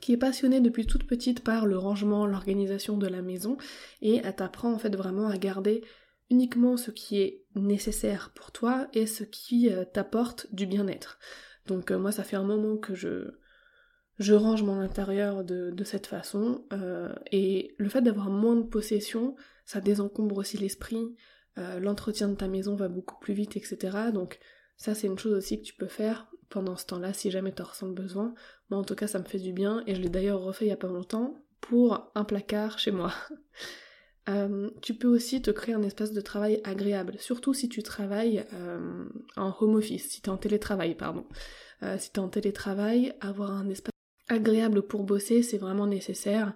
qui 0.00 0.14
est 0.14 0.16
passionnée 0.16 0.62
depuis 0.62 0.86
toute 0.86 1.06
petite 1.06 1.44
par 1.44 1.66
le 1.66 1.76
rangement, 1.76 2.24
l'organisation 2.24 2.96
de 2.96 3.06
la 3.06 3.20
maison, 3.20 3.58
et 4.00 4.22
elle 4.24 4.36
t'apprend 4.36 4.72
en 4.72 4.78
fait 4.78 4.96
vraiment 4.96 5.28
à 5.28 5.36
garder 5.36 5.84
uniquement 6.30 6.78
ce 6.78 6.90
qui 6.90 7.20
est 7.20 7.44
nécessaire 7.54 8.32
pour 8.34 8.50
toi 8.50 8.88
et 8.94 9.04
ce 9.04 9.24
qui 9.24 9.68
t'apporte 9.92 10.46
du 10.54 10.64
bien-être. 10.64 11.18
Donc 11.66 11.90
moi 11.90 12.12
ça 12.12 12.24
fait 12.24 12.36
un 12.36 12.44
moment 12.44 12.78
que 12.78 12.94
je, 12.94 13.36
je 14.18 14.34
range 14.34 14.62
mon 14.62 14.78
intérieur 14.80 15.44
de, 15.44 15.84
cette 15.84 16.06
façon 16.06 16.64
euh, 16.72 17.12
et 17.32 17.74
le 17.78 17.88
fait 17.88 18.02
d'avoir 18.02 18.30
moins 18.30 18.56
de 18.56 18.62
possession, 18.62 19.36
ça 19.64 19.80
désencombre 19.80 20.38
aussi 20.38 20.56
l'esprit, 20.56 21.16
l'entretien 21.80 22.28
de 22.28 22.34
ta 22.34 22.48
maison 22.48 22.76
va 22.76 22.88
beaucoup 22.88 23.18
plus 23.18 23.32
vite, 23.32 23.56
etc. 23.56 24.10
Donc 24.12 24.38
ça 24.76 24.94
c'est 24.94 25.06
une 25.06 25.18
chose 25.18 25.32
aussi 25.32 25.58
que 25.58 25.64
tu 25.64 25.74
peux 25.74 25.86
faire 25.86 26.30
pendant 26.50 26.76
ce 26.76 26.84
temps-là 26.84 27.14
si 27.14 27.30
jamais 27.30 27.54
tu 27.54 27.62
ressens 27.62 27.86
le 27.86 27.94
besoin. 27.94 28.34
Moi 28.68 28.78
en 28.78 28.84
tout 28.84 28.94
cas 28.94 29.06
ça 29.06 29.18
me 29.18 29.24
fait 29.24 29.38
du 29.38 29.54
bien 29.54 29.82
et 29.86 29.94
je 29.94 30.02
l'ai 30.02 30.10
d'ailleurs 30.10 30.42
refait 30.42 30.66
il 30.66 30.68
y 30.68 30.72
a 30.72 30.76
pas 30.76 30.86
longtemps 30.86 31.34
pour 31.60 32.10
un 32.14 32.24
placard 32.24 32.78
chez 32.78 32.90
moi. 32.90 33.12
Euh, 34.28 34.70
tu 34.82 34.94
peux 34.94 35.06
aussi 35.06 35.40
te 35.40 35.52
créer 35.52 35.74
un 35.74 35.84
espace 35.84 36.12
de 36.12 36.20
travail 36.20 36.60
agréable, 36.64 37.14
surtout 37.20 37.54
si 37.54 37.68
tu 37.68 37.84
travailles 37.84 38.44
euh, 38.54 39.04
en 39.36 39.54
home 39.60 39.76
office, 39.76 40.08
si 40.08 40.20
tu 40.20 40.28
es 40.28 40.32
en 40.32 40.36
télétravail, 40.36 40.96
pardon. 40.96 41.24
Euh, 41.84 41.96
si 41.96 42.10
tu 42.10 42.18
es 42.18 42.22
en 42.22 42.28
télétravail, 42.28 43.14
avoir 43.20 43.52
un 43.52 43.68
espace 43.68 43.92
agréable 44.28 44.82
pour 44.82 45.04
bosser, 45.04 45.42
c'est 45.42 45.58
vraiment 45.58 45.86
nécessaire. 45.86 46.54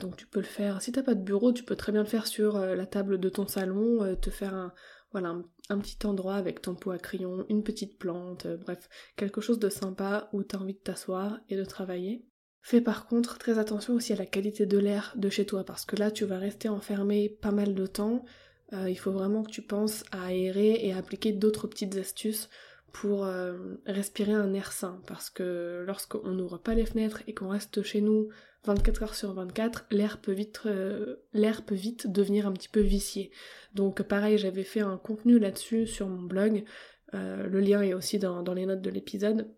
donc 0.00 0.16
tu 0.16 0.26
peux 0.26 0.40
le 0.40 0.46
faire, 0.46 0.82
si 0.82 0.92
t'as 0.92 1.02
pas 1.02 1.14
de 1.14 1.22
bureau, 1.22 1.52
tu 1.52 1.62
peux 1.64 1.76
très 1.76 1.92
bien 1.92 2.02
le 2.02 2.08
faire 2.08 2.26
sur 2.26 2.58
la 2.58 2.86
table 2.86 3.18
de 3.18 3.28
ton 3.28 3.46
salon, 3.46 4.16
te 4.16 4.30
faire 4.30 4.54
un, 4.54 4.72
voilà, 5.12 5.36
un, 5.68 5.78
petit 5.78 6.06
endroit 6.06 6.36
avec 6.36 6.62
ton 6.62 6.74
pot 6.74 6.90
à 6.90 6.98
crayon, 6.98 7.44
une 7.48 7.62
petite 7.62 7.98
plante, 7.98 8.46
bref, 8.46 8.88
quelque 9.16 9.40
chose 9.40 9.58
de 9.58 9.68
sympa 9.68 10.28
où 10.32 10.42
tu 10.42 10.56
as 10.56 10.60
envie 10.60 10.74
de 10.74 10.78
t'asseoir 10.78 11.40
et 11.48 11.56
de 11.56 11.64
travailler. 11.64 12.24
Fais 12.62 12.80
par 12.80 13.06
contre 13.06 13.38
très 13.38 13.58
attention 13.58 13.94
aussi 13.94 14.12
à 14.12 14.16
la 14.16 14.26
qualité 14.26 14.66
de 14.66 14.78
l'air 14.78 15.14
de 15.16 15.30
chez 15.30 15.46
toi 15.46 15.64
parce 15.64 15.86
que 15.86 15.96
là 15.96 16.10
tu 16.10 16.24
vas 16.24 16.38
rester 16.38 16.68
enfermé 16.68 17.28
pas 17.28 17.52
mal 17.52 17.74
de 17.74 17.86
temps. 17.86 18.24
Euh, 18.72 18.90
il 18.90 18.98
faut 18.98 19.12
vraiment 19.12 19.42
que 19.42 19.50
tu 19.50 19.62
penses 19.62 20.04
à 20.12 20.26
aérer 20.26 20.86
et 20.86 20.92
à 20.92 20.98
appliquer 20.98 21.32
d'autres 21.32 21.66
petites 21.66 21.96
astuces 21.96 22.48
pour 22.92 23.24
euh, 23.24 23.76
respirer 23.86 24.32
un 24.32 24.52
air 24.54 24.72
sain 24.72 25.00
parce 25.06 25.30
que 25.30 25.84
lorsqu'on 25.86 26.30
n'ouvre 26.30 26.58
pas 26.58 26.74
les 26.74 26.86
fenêtres 26.86 27.22
et 27.26 27.34
qu'on 27.34 27.48
reste 27.48 27.82
chez 27.82 28.00
nous 28.00 28.28
24 28.64 29.02
heures 29.02 29.14
sur 29.14 29.32
24, 29.32 29.86
l'air 29.90 30.20
peut 30.20 30.32
vite 30.32 30.60
euh, 30.66 31.16
l'air 31.32 31.64
peut 31.64 31.74
vite 31.74 32.06
devenir 32.06 32.46
un 32.46 32.52
petit 32.52 32.68
peu 32.68 32.80
vicié. 32.80 33.30
Donc 33.74 34.02
pareil, 34.02 34.38
j'avais 34.38 34.64
fait 34.64 34.80
un 34.80 34.98
contenu 34.98 35.38
là-dessus 35.38 35.86
sur 35.86 36.08
mon 36.08 36.22
blog. 36.22 36.64
le 37.12 37.60
lien 37.60 37.82
est 37.82 37.94
aussi 37.94 38.18
dans, 38.18 38.42
les 38.54 38.66
notes 38.66 38.82
de 38.82 38.90
l'épisode. 38.90 39.48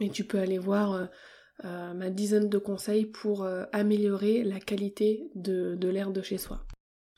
Et 0.00 0.10
tu 0.10 0.24
peux 0.24 0.38
aller 0.38 0.58
voir 0.58 1.08
euh, 1.64 1.94
ma 1.94 2.10
dizaine 2.10 2.48
de 2.48 2.58
conseils 2.58 3.06
pour 3.06 3.44
euh, 3.44 3.64
améliorer 3.72 4.42
la 4.42 4.58
qualité 4.58 5.30
de, 5.36 5.78
l'air 5.88 6.10
de 6.10 6.20
chez 6.20 6.36
soi. 6.36 6.66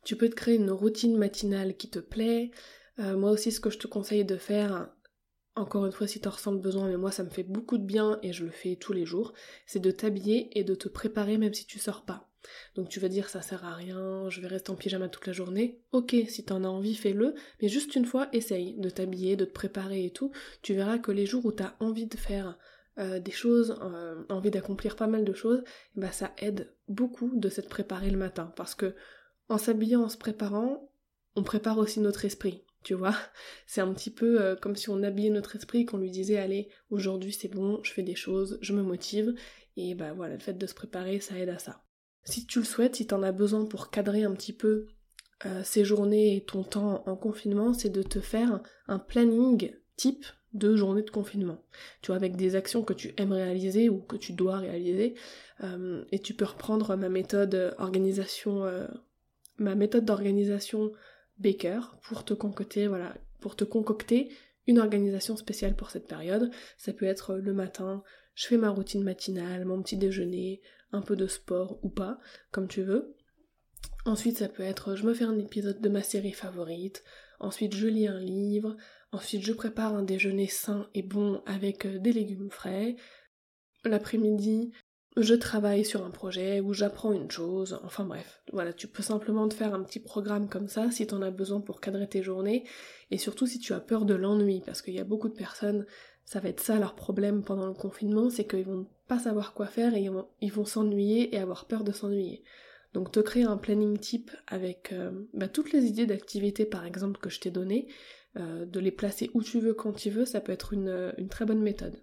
Tu 0.05 0.15
peux 0.15 0.29
te 0.29 0.35
créer 0.35 0.57
une 0.57 0.71
routine 0.71 1.17
matinale 1.17 1.77
qui 1.77 1.89
te 1.89 1.99
plaît. 1.99 2.51
Euh, 2.99 3.17
moi 3.17 3.31
aussi, 3.31 3.51
ce 3.51 3.61
que 3.61 3.71
je 3.71 3.79
te 3.79 3.87
conseille 3.87 4.27
de 4.27 4.37
faire, 4.37 4.91
encore 5.57 5.87
une 5.87 5.93
fois, 5.93 6.07
si 6.07 6.21
tu 6.21 6.29
ressens 6.29 6.53
le 6.53 6.59
besoin, 6.59 6.89
mais 6.89 6.97
moi 6.97 7.11
ça 7.11 7.25
me 7.25 7.31
fait 7.31 7.43
beaucoup 7.43 7.79
de 7.79 7.85
bien 7.85 8.19
et 8.23 8.33
je 8.33 8.45
le 8.45 8.51
fais 8.51 8.77
tous 8.77 8.93
les 8.93 9.07
jours, 9.07 9.33
c'est 9.67 9.81
de 9.81 9.91
t'habiller 9.91 10.57
et 10.59 10.65
de 10.65 10.75
te 10.75 10.89
préparer 10.89 11.39
même 11.39 11.55
si 11.55 11.67
tu 11.67 11.79
sors 11.79 12.05
pas. 12.05 12.29
Donc 12.77 12.89
tu 12.89 13.01
vas 13.01 13.09
dire 13.09 13.29
ça 13.29 13.43
sert 13.43 13.65
à 13.65 13.75
rien, 13.75 14.29
je 14.29 14.41
vais 14.41 14.47
rester 14.47 14.71
en 14.71 14.77
pyjama 14.77 15.09
toute 15.09 15.27
la 15.27 15.33
journée. 15.33 15.81
Ok, 15.93 16.15
si 16.29 16.45
t'en 16.45 16.63
as 16.63 16.69
envie, 16.69 16.95
fais-le, 16.95 17.35
mais 17.61 17.69
juste 17.69 17.97
une 17.97 18.05
fois, 18.05 18.29
essaye 18.33 18.75
de 18.79 18.91
t'habiller, 18.91 19.37
de 19.37 19.45
te 19.45 19.53
préparer 19.53 20.05
et 20.05 20.11
tout. 20.11 20.31
Tu 20.63 20.75
verras 20.75 20.99
que 20.99 21.11
les 21.11 21.27
jours 21.27 21.45
où 21.47 21.53
t'as 21.53 21.75
envie 21.81 22.07
de 22.07 22.17
faire 22.17 22.59
euh, 22.99 23.19
des 23.19 23.33
choses, 23.33 23.79
euh, 23.83 24.23
envie 24.29 24.51
d'accomplir 24.51 24.97
pas 24.97 25.07
mal 25.07 25.25
de 25.25 25.33
choses, 25.33 25.63
bah 25.97 26.13
ça 26.13 26.33
aide 26.39 26.73
beaucoup 26.89 27.33
de 27.35 27.49
s'être 27.49 27.69
préparé 27.69 28.11
le 28.11 28.19
matin. 28.19 28.53
Parce 28.57 28.75
que 28.75 28.95
en 29.49 29.59
s'habillant, 29.59 30.05
en 30.05 30.09
se 30.09 30.17
préparant, 30.17 30.91
on 31.35 31.43
prépare 31.43 31.79
aussi 31.79 32.01
notre 32.01 32.25
esprit, 32.25 32.65
tu 32.87 32.95
vois. 32.95 33.15
C'est 33.67 33.81
un 33.81 33.93
petit 33.93 34.11
peu 34.11 34.41
euh, 34.41 34.55
comme 34.55 34.77
si 34.77 34.89
on 34.89 35.03
habillait 35.03 35.31
notre 35.31 35.57
esprit, 35.57 35.85
qu'on 35.85 35.99
lui 35.99 36.11
disait 36.11 36.39
allez, 36.39 36.69
aujourd'hui 36.91 37.33
c'est 37.33 37.49
bon, 37.49 37.81
je 37.83 37.93
fais 37.93 38.05
des 38.05 38.15
choses, 38.15 38.59
je 38.63 38.73
me 38.73 38.83
motive. 38.83 39.35
Et 39.77 39.95
bah 39.95 40.13
voilà, 40.15 40.35
le 40.35 40.41
fait 40.41 40.55
de 40.55 40.67
se 40.67 40.75
préparer, 40.75 41.21
ça 41.21 41.37
aide 41.37 41.49
à 41.49 41.59
ça. 41.59 41.83
Si 42.25 42.47
tu 42.47 42.61
le 42.61 42.65
souhaites, 42.65 42.97
si 42.97 43.07
t'en 43.07 43.23
as 43.23 43.33
besoin 43.33 43.67
pour 43.67 43.91
cadrer 43.91 44.25
un 44.25 44.33
petit 44.33 44.53
peu 44.55 44.87
ces 45.65 45.85
journées 45.85 46.35
et 46.35 46.45
ton 46.45 46.65
temps 46.65 47.07
en 47.07 47.15
confinement, 47.15 47.75
c'est 47.75 47.91
de 47.91 48.03
te 48.03 48.21
faire 48.21 48.63
un 48.89 48.99
planning 48.99 49.71
type 49.97 50.25
de 50.57 50.75
journées 50.75 51.03
de 51.03 51.11
confinement. 51.11 51.63
Tu 52.03 52.09
vois, 52.09 52.17
avec 52.17 52.37
des 52.37 52.57
actions 52.57 52.83
que 52.83 52.95
tu 52.95 53.15
aimes 53.19 53.33
réaliser 53.33 53.89
ou 53.89 53.99
que 53.99 54.17
tu 54.17 54.33
dois 54.33 54.59
réaliser. 54.59 55.15
Euh, 55.63 56.05
et 56.13 56.19
tu 56.19 56.35
peux 56.35 56.45
reprendre 56.45 56.97
ma 56.97 57.09
méthode 57.09 57.75
organisation, 57.79 58.65
euh, 58.65 58.87
ma 59.59 59.75
méthode 59.75 60.05
d'organisation 60.05 60.93
Baker 61.39 61.81
pour 62.03 62.25
te 62.25 62.35
concocter, 62.35 62.87
voilà, 62.87 63.17
pour 63.41 63.57
te 63.57 63.65
concocter 63.65 64.31
une 64.67 64.79
organisation 64.79 65.37
spéciale 65.37 65.77
pour 65.77 65.91
cette 65.91 66.09
période. 66.09 66.51
Ça 66.77 66.93
peut 66.93 67.07
être 67.07 67.37
le 67.37 67.53
matin, 67.53 68.03
je 68.35 68.47
fais 68.47 68.57
ma 68.57 68.71
routine 68.71 69.03
matinale, 69.03 69.65
mon 69.65 69.83
petit 69.83 69.97
déjeuner, 69.97 70.61
un 70.93 71.03
peu 71.03 71.17
de 71.17 71.27
sport 71.27 71.79
ou 71.83 71.89
pas, 71.89 72.19
comme 72.51 72.69
tu 72.69 72.83
veux. 72.83 73.17
Ensuite, 74.05 74.39
ça 74.39 74.49
peut 74.49 74.63
être 74.63 74.95
je 74.95 75.05
me 75.05 75.15
fais 75.15 75.25
un 75.25 75.39
épisode 75.39 75.81
de 75.81 75.89
ma 75.89 76.03
série 76.03 76.33
favorite. 76.33 77.03
Ensuite, 77.41 77.75
je 77.75 77.87
lis 77.87 78.07
un 78.07 78.21
livre. 78.21 78.77
Ensuite, 79.13 79.43
je 79.43 79.53
prépare 79.53 79.95
un 79.95 80.03
déjeuner 80.03 80.47
sain 80.47 80.89
et 80.95 81.03
bon 81.03 81.43
avec 81.47 81.87
euh, 81.87 81.99
des 81.99 82.13
légumes 82.13 82.51
frais. 82.51 82.97
L'après-midi, 83.85 84.73
je 85.17 85.35
travaille 85.35 85.85
sur 85.85 86.05
un 86.05 86.11
projet 86.11 86.61
ou 86.61 86.73
j'apprends 86.75 87.13
une 87.13 87.31
chose. 87.31 87.79
Enfin 87.85 88.05
bref, 88.05 88.43
voilà, 88.53 88.73
tu 88.73 88.87
peux 88.87 89.03
simplement 89.03 89.49
te 89.49 89.55
faire 89.55 89.75
un 89.75 89.83
petit 89.83 90.01
programme 90.01 90.49
comme 90.49 90.69
ça 90.69 90.91
si 90.91 91.07
t'en 91.07 91.23
as 91.23 91.31
besoin 91.31 91.61
pour 91.61 91.81
cadrer 91.81 92.09
tes 92.09 92.23
journées. 92.23 92.65
Et 93.11 93.19
surtout 93.19 93.47
si 93.47 93.59
tu 93.59 93.73
as 93.73 93.81
peur 93.81 94.05
de 94.05 94.15
l'ennui, 94.15 94.63
parce 94.65 94.83
qu'il 94.83 94.95
y 94.95 95.01
a 95.01 95.05
beaucoup 95.05 95.29
de 95.29 95.35
personnes, 95.35 95.87
ça 96.25 96.41
va 96.41 96.49
être 96.49 96.61
ça 96.61 96.79
leur 96.79 96.95
problème 96.95 97.43
pendant 97.43 97.67
le 97.67 97.75
confinement, 97.75 98.31
c'est 98.31 98.47
qu'ils 98.47 98.65
vont 98.65 98.87
pas 99.09 99.19
savoir 99.19 99.55
quoi 99.55 99.67
faire 99.67 99.95
et 99.95 100.09
ils 100.41 100.53
vont 100.53 100.65
s'ennuyer 100.65 101.35
et 101.35 101.39
avoir 101.39 101.67
peur 101.67 101.85
de 101.85 101.93
s'ennuyer. 101.93 102.43
Donc 102.97 103.13
te 103.13 103.21
créer 103.21 103.45
un 103.45 103.59
planning 103.59 103.99
type 103.99 104.31
avec 104.47 104.93
euh, 104.93 105.11
bah, 105.35 105.49
toutes 105.49 105.73
les 105.73 105.85
idées 105.85 106.07
d'activités 106.07 106.65
par 106.65 106.87
exemple 106.87 107.21
que 107.21 107.29
je 107.29 107.41
t'ai 107.41 107.51
données, 107.51 107.89
euh, 108.39 108.65
de 108.65 108.81
les 108.81 108.91
placer 108.91 109.31
où 109.35 109.43
tu 109.43 109.61
veux, 109.61 109.75
quand 109.75 109.93
tu 109.93 110.09
veux, 110.09 110.25
ça 110.25 110.41
peut 110.41 110.53
être 110.53 110.75
euh, 110.75 111.13
une, 111.19 111.29
très 111.29 111.45
bonne 111.45 111.61
méthode. 111.61 111.95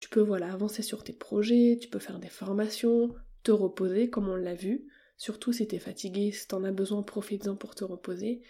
Tu 0.00 0.08
peux 0.08 0.20
voilà, 0.20 0.52
avancer 0.52 0.82
sur 0.82 1.04
tes 1.04 1.12
projets, 1.12 1.78
tu 1.80 1.88
peux 1.88 1.98
faire 1.98 2.18
des 2.18 2.28
formations, 2.28 3.14
te 3.42 3.52
reposer 3.52 4.10
comme 4.10 4.28
on 4.28 4.36
l'a 4.36 4.54
vu, 4.54 4.86
surtout 5.16 5.52
si 5.52 5.68
t'es 5.68 5.78
fatigué, 5.78 6.32
si 6.32 6.48
t'en 6.48 6.64
as 6.64 6.72
besoin, 6.72 7.02
profites-en 7.02 7.56
pour 7.56 7.74
te 7.74 7.84
reposer. 7.84 8.42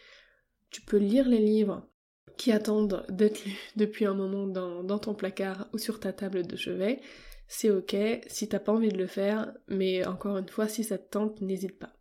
Tu 0.71 0.81
peux 0.83 0.99
lire 0.99 1.29
les 1.29 1.41
livres 1.41 1.89
qui 2.37 2.53
attendent 2.53 3.05
d'être 3.09 3.45
lus 3.45 3.59
depuis 3.77 4.05
un 4.07 4.15
moment 4.15 4.47
dans, 4.47 4.99
ton 4.99 5.15
placard 5.15 5.69
ou 5.73 5.79
sur 5.79 6.01
ta 6.01 6.13
table 6.13 6.47
de 6.47 6.57
chevet. 6.57 7.01
C'est 7.49 7.71
ok 7.71 7.97
si 8.29 8.49
t'as 8.49 8.61
pas 8.61 8.73
envie 8.73 8.91
de 8.91 8.99
le 8.99 9.09
faire, 9.09 9.53
mais 9.67 10.07
encore 10.07 10.39
une 10.39 10.49
fois, 10.49 10.69
si 10.69 10.85
ça 10.85 10.99
te 10.99 11.11
tente, 11.11 11.41
n'hésite 11.41 11.79
pas. 11.79 11.93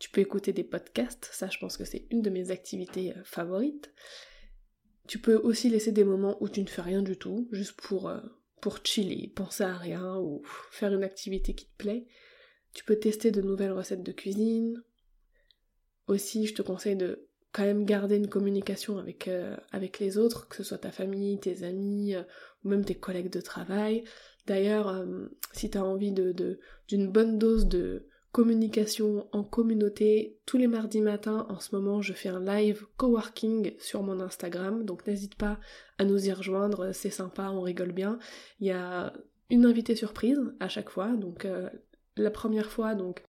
Tu 0.00 0.10
peux 0.10 0.20
écouter 0.20 0.52
des 0.52 0.64
podcasts, 0.64 1.28
ça 1.32 1.48
je 1.48 1.58
pense 1.58 1.76
que 1.76 1.84
c'est 1.84 2.06
une 2.10 2.22
de 2.22 2.30
mes 2.30 2.50
activités 2.50 3.12
euh, 3.16 3.22
favorites. 3.22 3.92
Tu 5.06 5.20
peux 5.20 5.36
aussi 5.36 5.70
laisser 5.70 5.92
des 5.92 6.02
moments 6.02 6.36
où 6.40 6.48
tu 6.48 6.60
ne 6.60 6.66
fais 6.66 6.82
rien 6.82 7.02
du 7.02 7.16
tout, 7.16 7.48
juste 7.52 7.80
pour, 7.80 8.08
euh, 8.08 8.20
pour 8.62 8.78
chiller, 8.84 9.28
penser 9.34 9.64
à 9.64 9.76
rien 9.76 10.16
ou 10.16 10.40
faire 10.70 10.94
une 10.94 11.02
activité 11.02 11.52
qui 11.52 11.66
te 11.66 11.76
plaît. 11.76 12.06
Tu 12.72 12.84
peux 12.84 12.96
tester 12.96 13.32
de 13.32 13.42
nouvelles 13.42 13.72
recettes 13.72 14.04
de 14.04 14.12
cuisine. 14.12 14.82
Aussi, 16.06 16.46
je 16.46 16.54
te 16.54 16.62
conseille 16.62 16.96
de 16.96 17.28
quand 17.52 17.64
même 17.64 17.84
garder 17.84 18.16
une 18.16 18.28
communication 18.28 18.98
avec, 18.98 19.26
euh, 19.28 19.56
les 20.00 20.16
autres, 20.16 20.48
que 20.48 20.56
ce 20.56 20.62
soit 20.62 20.78
ta 20.78 20.92
famille, 20.92 21.40
tes 21.40 21.64
amis 21.64 22.14
euh, 22.14 22.22
ou 22.64 22.68
même 22.68 22.84
tes 22.84 22.94
collègues 22.94 23.32
de 23.32 23.40
travail. 23.40 24.04
D'ailleurs, 24.46 25.06
si 25.52 25.68
tu 25.68 25.78
as 25.78 25.84
envie 25.84 26.12
d'une 26.12 27.12
bonne 27.12 27.38
dose 27.38 27.66
de, 27.66 28.08
communication 28.32 29.28
en 29.32 29.44
communauté. 29.44 30.38
Tous 30.46 30.56
les 30.56 30.66
mardis 30.66 31.02
matins, 31.02 31.46
en 31.48 31.60
ce 31.60 31.74
moment, 31.74 32.00
je 32.02 32.14
fais 32.14 32.30
un 32.30 32.44
live 32.44 32.86
coworking 32.96 33.74
sur 33.78 34.02
mon 34.02 34.20
Instagram, 34.20 34.84
donc 34.84 35.06
n'hésite 35.06 35.36
pas 35.36 35.60
à 35.98 36.04
nous 36.04 36.26
y 36.26 36.32
rejoindre, 36.32 36.92
c'est 36.92 37.10
sympa, 37.10 37.50
on 37.50 37.60
rigole 37.60 37.92
bien. 37.92 38.18
Il 38.60 38.66
y 38.66 38.72
a 38.72 39.12
une 39.50 39.66
invitée 39.66 39.94
surprise 39.94 40.40
à 40.60 40.68
chaque 40.68 40.88
fois, 40.88 41.08
donc 41.14 41.44
euh, 41.44 41.68
la 42.16 42.30
première 42.30 42.70
fois, 42.70 42.94
donc 42.94 43.22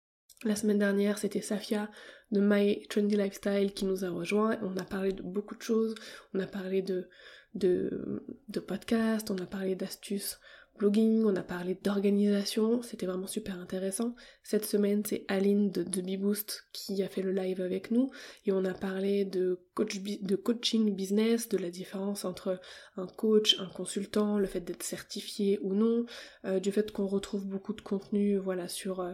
la 0.44 0.56
semaine 0.56 0.78
dernière, 0.78 1.18
c'était 1.18 1.40
Safia 1.40 1.90
de 2.30 2.40
My 2.40 2.86
Trendy 2.88 3.16
Lifestyle 3.16 3.72
qui 3.72 3.84
nous 3.84 4.04
a 4.04 4.10
rejoint. 4.10 4.58
On 4.62 4.76
a 4.76 4.84
parlé 4.84 5.12
de 5.12 5.22
beaucoup 5.22 5.54
de 5.54 5.62
choses. 5.62 5.94
On 6.34 6.40
a 6.40 6.46
parlé 6.46 6.82
de, 6.82 7.08
de, 7.54 8.24
de 8.48 8.60
podcasts, 8.60 9.30
on 9.30 9.38
a 9.38 9.46
parlé 9.46 9.76
d'astuces 9.76 10.40
blogging, 10.78 11.24
on 11.24 11.36
a 11.36 11.42
parlé 11.42 11.74
d'organisation, 11.74 12.82
c'était 12.82 13.06
vraiment 13.06 13.26
super 13.26 13.58
intéressant. 13.58 14.14
Cette 14.42 14.64
semaine, 14.64 15.02
c'est 15.04 15.24
Aline 15.28 15.70
de, 15.70 15.82
de 15.82 16.00
BeBoost 16.00 16.66
qui 16.72 17.02
a 17.02 17.08
fait 17.08 17.22
le 17.22 17.32
live 17.32 17.60
avec 17.60 17.90
nous 17.90 18.10
et 18.46 18.52
on 18.52 18.64
a 18.64 18.74
parlé 18.74 19.24
de, 19.24 19.60
coach, 19.74 20.00
de 20.00 20.36
coaching 20.36 20.94
business, 20.94 21.48
de 21.48 21.58
la 21.58 21.70
différence 21.70 22.24
entre 22.24 22.60
un 22.96 23.06
coach, 23.06 23.56
un 23.60 23.68
consultant, 23.68 24.38
le 24.38 24.46
fait 24.46 24.60
d'être 24.60 24.82
certifié 24.82 25.58
ou 25.62 25.74
non, 25.74 26.06
euh, 26.44 26.60
du 26.60 26.72
fait 26.72 26.90
qu'on 26.90 27.06
retrouve 27.06 27.46
beaucoup 27.46 27.74
de 27.74 27.82
contenu 27.82 28.36
voilà, 28.36 28.68
sur... 28.68 29.00
Euh, 29.00 29.12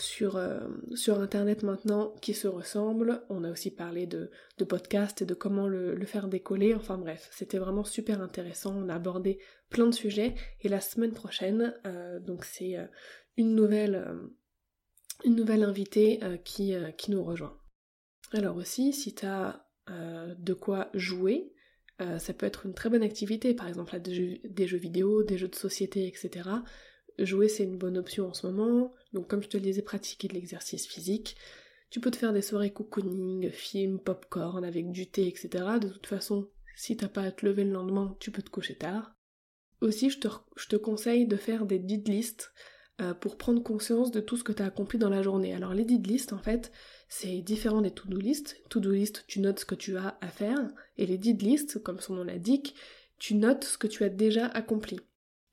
sur, 0.00 0.36
euh, 0.36 0.60
sur 0.94 1.20
internet 1.20 1.62
maintenant 1.62 2.14
qui 2.20 2.34
se 2.34 2.48
ressemblent. 2.48 3.22
On 3.28 3.44
a 3.44 3.50
aussi 3.50 3.70
parlé 3.70 4.06
de, 4.06 4.30
de 4.58 4.64
podcast 4.64 5.22
et 5.22 5.26
de 5.26 5.34
comment 5.34 5.68
le, 5.68 5.98
faire 6.04 6.28
décoller. 6.28 6.74
Enfin 6.74 6.98
bref, 6.98 7.28
c'était 7.32 7.58
vraiment 7.58 7.84
super 7.84 8.20
intéressant. 8.20 8.74
On 8.76 8.88
a 8.88 8.94
abordé 8.94 9.38
plein 9.68 9.86
de 9.86 9.94
sujets. 9.94 10.34
Et 10.60 10.68
la 10.68 10.80
semaine 10.80 11.12
prochaine, 11.12 11.74
euh, 11.86 12.18
donc 12.18 12.44
c'est 12.44 12.76
euh, 12.76 12.86
une 13.36 13.54
nouvelle 13.54 14.06
une 15.24 15.48
invitée 15.50 16.18
qui, 16.44 16.74
nous 17.08 17.22
rejoint. 17.22 17.54
Alors 18.32 18.56
aussi, 18.56 18.94
si 18.94 19.14
tu 19.14 19.26
as 19.26 19.66
de 19.86 20.54
quoi 20.54 20.88
jouer, 20.94 21.52
ça 22.18 22.32
peut 22.32 22.46
être 22.46 22.64
une 22.64 22.72
très 22.72 22.88
bonne 22.88 23.02
activité, 23.02 23.52
par 23.52 23.68
exemple 23.68 24.00
des 24.00 24.66
jeux 24.66 24.78
vidéo, 24.78 25.22
des 25.22 25.36
jeux 25.36 25.48
de 25.48 25.54
société, 25.54 26.06
etc. 26.06 26.48
Jouer, 27.24 27.48
c'est 27.48 27.64
une 27.64 27.76
bonne 27.76 27.98
option 27.98 28.28
en 28.28 28.34
ce 28.34 28.46
moment. 28.46 28.94
Donc, 29.12 29.28
comme 29.28 29.42
je 29.42 29.48
te 29.48 29.56
le 29.56 29.62
disais, 29.62 29.82
pratiquer 29.82 30.28
de 30.28 30.34
l'exercice 30.34 30.86
physique. 30.86 31.36
Tu 31.90 32.00
peux 32.00 32.10
te 32.10 32.16
faire 32.16 32.32
des 32.32 32.42
soirées 32.42 32.72
cocooning, 32.72 33.50
films, 33.50 33.98
popcorn 33.98 34.64
avec 34.64 34.90
du 34.90 35.08
thé, 35.08 35.26
etc. 35.26 35.64
De 35.80 35.88
toute 35.88 36.06
façon, 36.06 36.48
si 36.76 36.96
t'as 36.96 37.08
pas 37.08 37.22
à 37.22 37.32
te 37.32 37.44
lever 37.44 37.64
le 37.64 37.72
lendemain, 37.72 38.16
tu 38.20 38.30
peux 38.30 38.42
te 38.42 38.50
coucher 38.50 38.76
tard. 38.76 39.14
Aussi, 39.80 40.08
je 40.10 40.18
te, 40.20 40.76
conseille 40.76 41.26
de 41.26 41.36
faire 41.36 41.66
des 41.66 41.78
deed 41.78 42.08
lists 42.08 42.52
euh, 43.00 43.12
pour 43.12 43.36
prendre 43.36 43.62
conscience 43.62 44.10
de 44.10 44.20
tout 44.20 44.36
ce 44.36 44.44
que 44.44 44.52
tu 44.52 44.62
as 44.62 44.66
accompli 44.66 44.98
dans 44.98 45.08
la 45.08 45.22
journée. 45.22 45.52
Alors, 45.54 45.74
les 45.74 45.84
deed 45.84 46.06
lists, 46.06 46.32
en 46.32 46.38
fait, 46.38 46.70
c'est 47.08 47.40
différent 47.42 47.82
des 47.82 47.90
to-do 47.90 48.18
lists. 48.18 48.62
To-do 48.68 48.92
list, 48.92 49.24
tu 49.26 49.40
notes 49.40 49.60
ce 49.60 49.64
que 49.64 49.74
tu 49.74 49.96
as 49.96 50.16
à 50.20 50.28
faire. 50.28 50.70
Et 50.96 51.06
les 51.06 51.18
deed 51.18 51.42
lists, 51.42 51.82
comme 51.82 52.00
son 52.00 52.14
nom 52.14 52.24
l'indique, 52.24 52.74
tu 53.18 53.34
notes 53.34 53.64
ce 53.64 53.78
que 53.78 53.86
tu 53.88 54.04
as 54.04 54.08
déjà 54.08 54.46
accompli. 54.46 55.00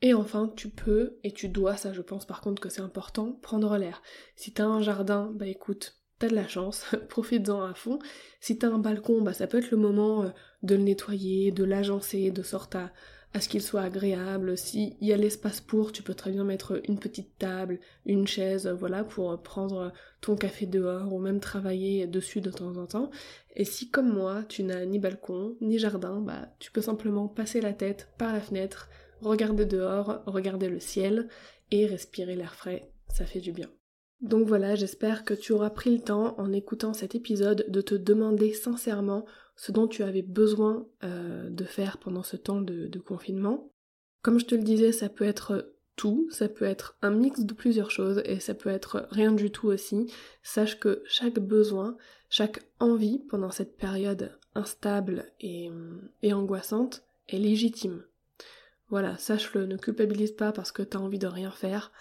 Et 0.01 0.13
enfin, 0.13 0.51
tu 0.55 0.69
peux, 0.69 1.17
et 1.23 1.31
tu 1.31 1.49
dois, 1.49 1.75
ça 1.75 1.91
je 1.91 2.01
pense 2.01 2.25
par 2.25 2.41
contre 2.41 2.61
que 2.61 2.69
c'est 2.69 2.81
important, 2.81 3.33
prendre 3.41 3.77
l'air. 3.77 4.01
Si 4.35 4.53
t'as 4.53 4.65
un 4.65 4.81
jardin, 4.81 5.31
bah 5.33 5.47
écoute, 5.47 5.97
t'as 6.19 6.29
de 6.29 6.35
la 6.35 6.47
chance, 6.47 6.85
profites-en 7.09 7.63
à 7.63 7.73
fond. 7.73 7.99
Si 8.39 8.57
t'as 8.57 8.69
un 8.69 8.77
balcon, 8.79 9.21
bah 9.21 9.33
ça 9.33 9.47
peut 9.47 9.57
être 9.57 9.71
le 9.71 9.77
moment 9.77 10.23
euh, 10.23 10.29
de 10.61 10.75
le 10.75 10.83
nettoyer, 10.83 11.51
de 11.51 11.63
l'agencer, 11.63 12.29
de 12.29 12.43
sorte 12.43 12.75
à, 12.75 12.91
à 13.33 13.41
ce 13.41 13.49
qu'il 13.49 13.61
soit 13.61 13.81
agréable. 13.81 14.55
S'il 14.55 14.95
y 15.01 15.13
a 15.13 15.17
l'espace 15.17 15.61
pour, 15.61 15.91
tu 15.91 16.03
peux 16.03 16.13
très 16.13 16.31
bien 16.31 16.43
mettre 16.43 16.79
une 16.87 16.99
petite 16.99 17.37
table, 17.39 17.79
une 18.05 18.27
chaise, 18.27 18.67
voilà, 18.67 19.03
pour 19.03 19.41
prendre 19.41 19.91
ton 20.21 20.35
café 20.35 20.67
dehors 20.67 21.11
ou 21.11 21.19
même 21.19 21.39
travailler 21.39 22.05
dessus 22.05 22.41
de 22.41 22.51
temps 22.51 22.77
en 22.77 22.85
temps. 22.85 23.09
Et 23.55 23.65
si 23.65 23.89
comme 23.89 24.13
moi, 24.13 24.43
tu 24.47 24.61
n'as 24.63 24.85
ni 24.85 24.99
balcon, 24.99 25.55
ni 25.61 25.79
jardin, 25.79 26.21
bah 26.21 26.49
tu 26.59 26.71
peux 26.71 26.81
simplement 26.81 27.27
passer 27.27 27.61
la 27.61 27.73
tête 27.73 28.09
par 28.17 28.31
la 28.31 28.41
fenêtre, 28.41 28.89
regarder 29.21 29.65
dehors, 29.65 30.21
regarder 30.25 30.69
le 30.69 30.79
ciel 30.79 31.27
et 31.71 31.85
respirer 31.85 32.35
l'air 32.35 32.55
frais, 32.55 32.91
ça 33.09 33.25
fait 33.25 33.39
du 33.39 33.51
bien. 33.51 33.69
Donc 34.21 34.47
voilà, 34.47 34.75
j'espère 34.75 35.23
que 35.23 35.33
tu 35.33 35.53
auras 35.53 35.69
pris 35.69 35.95
le 35.95 36.01
temps 36.01 36.35
en 36.39 36.51
écoutant 36.51 36.93
cet 36.93 37.13
épisode 37.13 37.65
de 37.67 37.81
te 37.81 37.93
demander 37.93 38.51
sincèrement 38.53 39.25
ce 39.55 39.71
dont 39.71 39.87
tu 39.87 40.03
avais 40.03 40.23
besoin 40.23 40.87
euh, 41.03 41.49
de 41.49 41.63
faire 41.63 41.97
pendant 41.99 42.23
ce 42.23 42.35
temps 42.35 42.61
de, 42.61 42.99
confinement. 42.99 43.71
Comme 44.23 44.39
je 44.39 44.45
te 44.45 44.55
le 44.55 44.63
disais, 44.63 44.91
ça 44.91 45.09
peut 45.09 45.23
être 45.23 45.71
tout, 45.95 46.27
ça 46.31 46.49
peut 46.49 46.65
être 46.65 46.97
un 47.01 47.11
mix 47.11 47.41
de 47.41 47.53
plusieurs 47.53 47.91
choses 47.91 48.21
et 48.25 48.39
ça 48.39 48.53
peut 48.55 48.69
être 48.69 49.07
rien 49.11 49.31
du 49.31 49.51
tout 49.51 49.67
aussi. 49.67 50.11
Sache 50.41 50.79
que 50.79 51.03
chaque 51.05 51.39
besoin, 51.39 51.95
chaque 52.29 52.59
envie 52.79 53.19
pendant 53.19 53.51
cette 53.51 53.77
période 53.77 54.31
instable 54.55 55.31
et 55.39 55.69
angoissante 56.33 57.03
est 57.27 57.37
légitime. 57.37 58.03
Voilà, 58.89 59.17
sache-le, 59.17 59.65
ne 59.65 59.77
culpabilise 59.77 60.31
pas 60.31 60.51
parce 60.51 60.71
que 60.71 60.81
t'as 60.81 60.99
envie 60.99 61.19
de 61.19 61.27
rien 61.27 61.51
faire. 61.51 61.91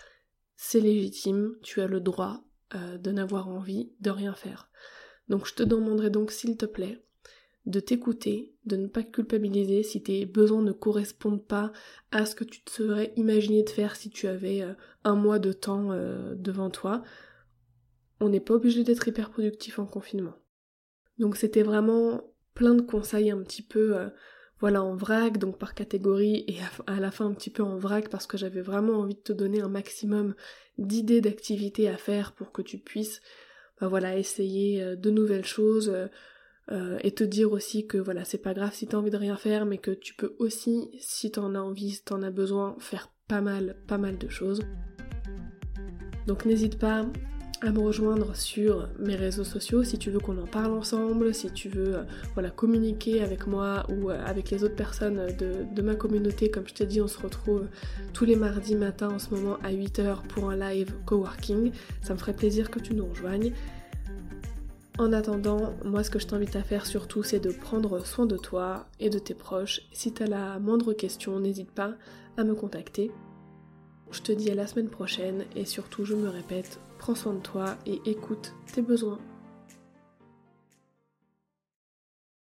C'est 0.56 0.80
légitime, 0.80 1.56
tu 1.62 1.80
as 1.80 1.88
le 1.88 2.00
droit 2.00 2.44
euh, 2.74 2.98
de 2.98 3.10
n'avoir 3.10 3.48
envie 3.48 3.92
de 4.00 4.10
rien 4.10 4.34
faire. 4.34 4.70
Donc 5.28 5.46
je 5.46 5.54
te 5.54 5.62
demanderai 5.62 6.10
donc 6.10 6.30
s'il 6.30 6.56
te 6.56 6.66
plaît 6.66 7.02
de 7.66 7.80
t'écouter, 7.80 8.54
de 8.64 8.76
ne 8.76 8.86
pas 8.86 9.02
culpabiliser 9.02 9.82
si 9.82 10.00
tes 10.00 10.24
besoins 10.24 10.62
ne 10.62 10.70
correspondent 10.70 11.44
pas 11.44 11.72
à 12.12 12.24
ce 12.24 12.36
que 12.36 12.44
tu 12.44 12.62
te 12.62 12.70
serais 12.70 13.12
imaginé 13.16 13.64
de 13.64 13.70
faire 13.70 13.96
si 13.96 14.08
tu 14.08 14.28
avais 14.28 14.62
euh, 14.62 14.72
un 15.02 15.16
mois 15.16 15.40
de 15.40 15.52
temps 15.52 15.90
euh, 15.90 16.36
devant 16.36 16.70
toi. 16.70 17.02
On 18.20 18.28
n'est 18.28 18.40
pas 18.40 18.54
obligé 18.54 18.84
d'être 18.84 19.08
hyper 19.08 19.30
productif 19.30 19.80
en 19.80 19.86
confinement. 19.86 20.36
Donc 21.18 21.36
c'était 21.36 21.64
vraiment 21.64 22.32
plein 22.54 22.74
de 22.74 22.82
conseils 22.82 23.32
un 23.32 23.42
petit 23.42 23.62
peu 23.62 23.96
voilà 24.60 24.82
en 24.82 24.94
vrac, 24.96 25.38
donc 25.38 25.58
par 25.58 25.74
catégorie, 25.74 26.44
et 26.48 26.56
à 26.86 26.98
la 26.98 27.10
fin 27.10 27.26
un 27.26 27.34
petit 27.34 27.50
peu 27.50 27.62
en 27.62 27.76
vrac 27.76 28.08
parce 28.08 28.26
que 28.26 28.38
j'avais 28.38 28.62
vraiment 28.62 29.00
envie 29.00 29.14
de 29.14 29.20
te 29.20 29.32
donner 29.32 29.60
un 29.60 29.68
maximum 29.68 30.34
d'idées 30.78 31.20
d'activités 31.20 31.88
à 31.88 31.96
faire 31.96 32.32
pour 32.32 32.52
que 32.52 32.62
tu 32.62 32.78
puisses 32.78 33.20
bah 33.80 33.88
voilà 33.88 34.16
essayer 34.16 34.82
euh, 34.82 34.96
de 34.96 35.10
nouvelles 35.10 35.44
choses 35.44 35.90
euh, 35.90 36.06
euh, 36.72 36.98
et 37.02 37.12
te 37.12 37.24
dire 37.24 37.52
aussi 37.52 37.86
que 37.86 37.98
voilà 37.98 38.24
c'est 38.24 38.38
pas 38.38 38.54
grave 38.54 38.72
si 38.72 38.86
t'as 38.86 38.96
envie 38.96 39.10
de 39.10 39.16
rien 39.16 39.36
faire 39.36 39.66
mais 39.66 39.78
que 39.78 39.90
tu 39.90 40.14
peux 40.14 40.34
aussi 40.38 40.90
si 40.98 41.30
t'en 41.30 41.54
as 41.54 41.60
envie, 41.60 41.90
si 41.90 42.02
t'en 42.02 42.22
as 42.22 42.30
besoin 42.30 42.76
faire 42.78 43.12
pas 43.28 43.40
mal 43.40 43.76
pas 43.86 43.98
mal 43.98 44.18
de 44.18 44.28
choses. 44.28 44.62
Donc 46.26 46.44
n'hésite 46.44 46.78
pas 46.78 47.06
à 47.62 47.70
me 47.70 47.80
rejoindre 47.80 48.36
sur 48.36 48.88
mes 48.98 49.14
réseaux 49.14 49.44
sociaux 49.44 49.82
si 49.82 49.98
tu 49.98 50.10
veux 50.10 50.18
qu'on 50.18 50.38
en 50.38 50.46
parle 50.46 50.72
ensemble, 50.74 51.34
si 51.34 51.50
tu 51.50 51.68
veux 51.68 51.96
euh, 51.96 52.02
voilà, 52.34 52.50
communiquer 52.50 53.22
avec 53.22 53.46
moi 53.46 53.86
ou 53.88 54.10
euh, 54.10 54.22
avec 54.24 54.50
les 54.50 54.62
autres 54.62 54.74
personnes 54.74 55.28
de, 55.38 55.82
ma 55.82 55.94
communauté. 55.94 56.50
Comme 56.50 56.66
je 56.68 56.74
t'ai 56.74 56.86
dit, 56.86 57.00
on 57.00 57.08
se 57.08 57.18
retrouve 57.18 57.66
tous 58.12 58.24
les 58.24 58.36
mardis 58.36 58.74
matin 58.74 59.10
en 59.10 59.18
ce 59.18 59.30
moment 59.34 59.56
à 59.62 59.72
8h 59.72 60.26
pour 60.28 60.50
un 60.50 60.56
live 60.56 60.92
coworking. 61.06 61.72
Ça 62.02 62.12
me 62.12 62.18
ferait 62.18 62.34
plaisir 62.34 62.70
que 62.70 62.78
tu 62.78 62.94
nous 62.94 63.06
rejoignes. 63.06 63.52
En 64.98 65.12
attendant, 65.12 65.74
moi 65.84 66.02
ce 66.02 66.10
que 66.10 66.18
je 66.18 66.26
t'invite 66.26 66.56
à 66.56 66.62
faire 66.62 66.86
surtout 66.86 67.22
c'est 67.22 67.40
de 67.40 67.50
prendre 67.50 68.04
soin 68.06 68.24
de 68.24 68.36
toi 68.36 68.86
et 68.98 69.10
de 69.10 69.18
tes 69.18 69.34
proches. 69.34 69.82
Si 69.92 70.12
tu 70.12 70.22
as 70.22 70.26
la 70.26 70.58
moindre 70.58 70.94
question, 70.94 71.38
n'hésite 71.38 71.70
pas 71.70 71.94
à 72.36 72.44
me 72.44 72.54
contacter. 72.54 73.10
Je 74.10 74.22
te 74.22 74.32
dis 74.32 74.50
à 74.50 74.54
la 74.54 74.66
semaine 74.66 74.88
prochaine 74.88 75.44
et 75.54 75.64
surtout 75.64 76.04
je 76.04 76.14
me 76.14 76.28
répète, 76.28 76.80
prends 76.98 77.14
soin 77.14 77.34
de 77.34 77.40
toi 77.40 77.76
et 77.86 78.00
écoute 78.06 78.54
tes 78.72 78.82
besoins. 78.82 79.18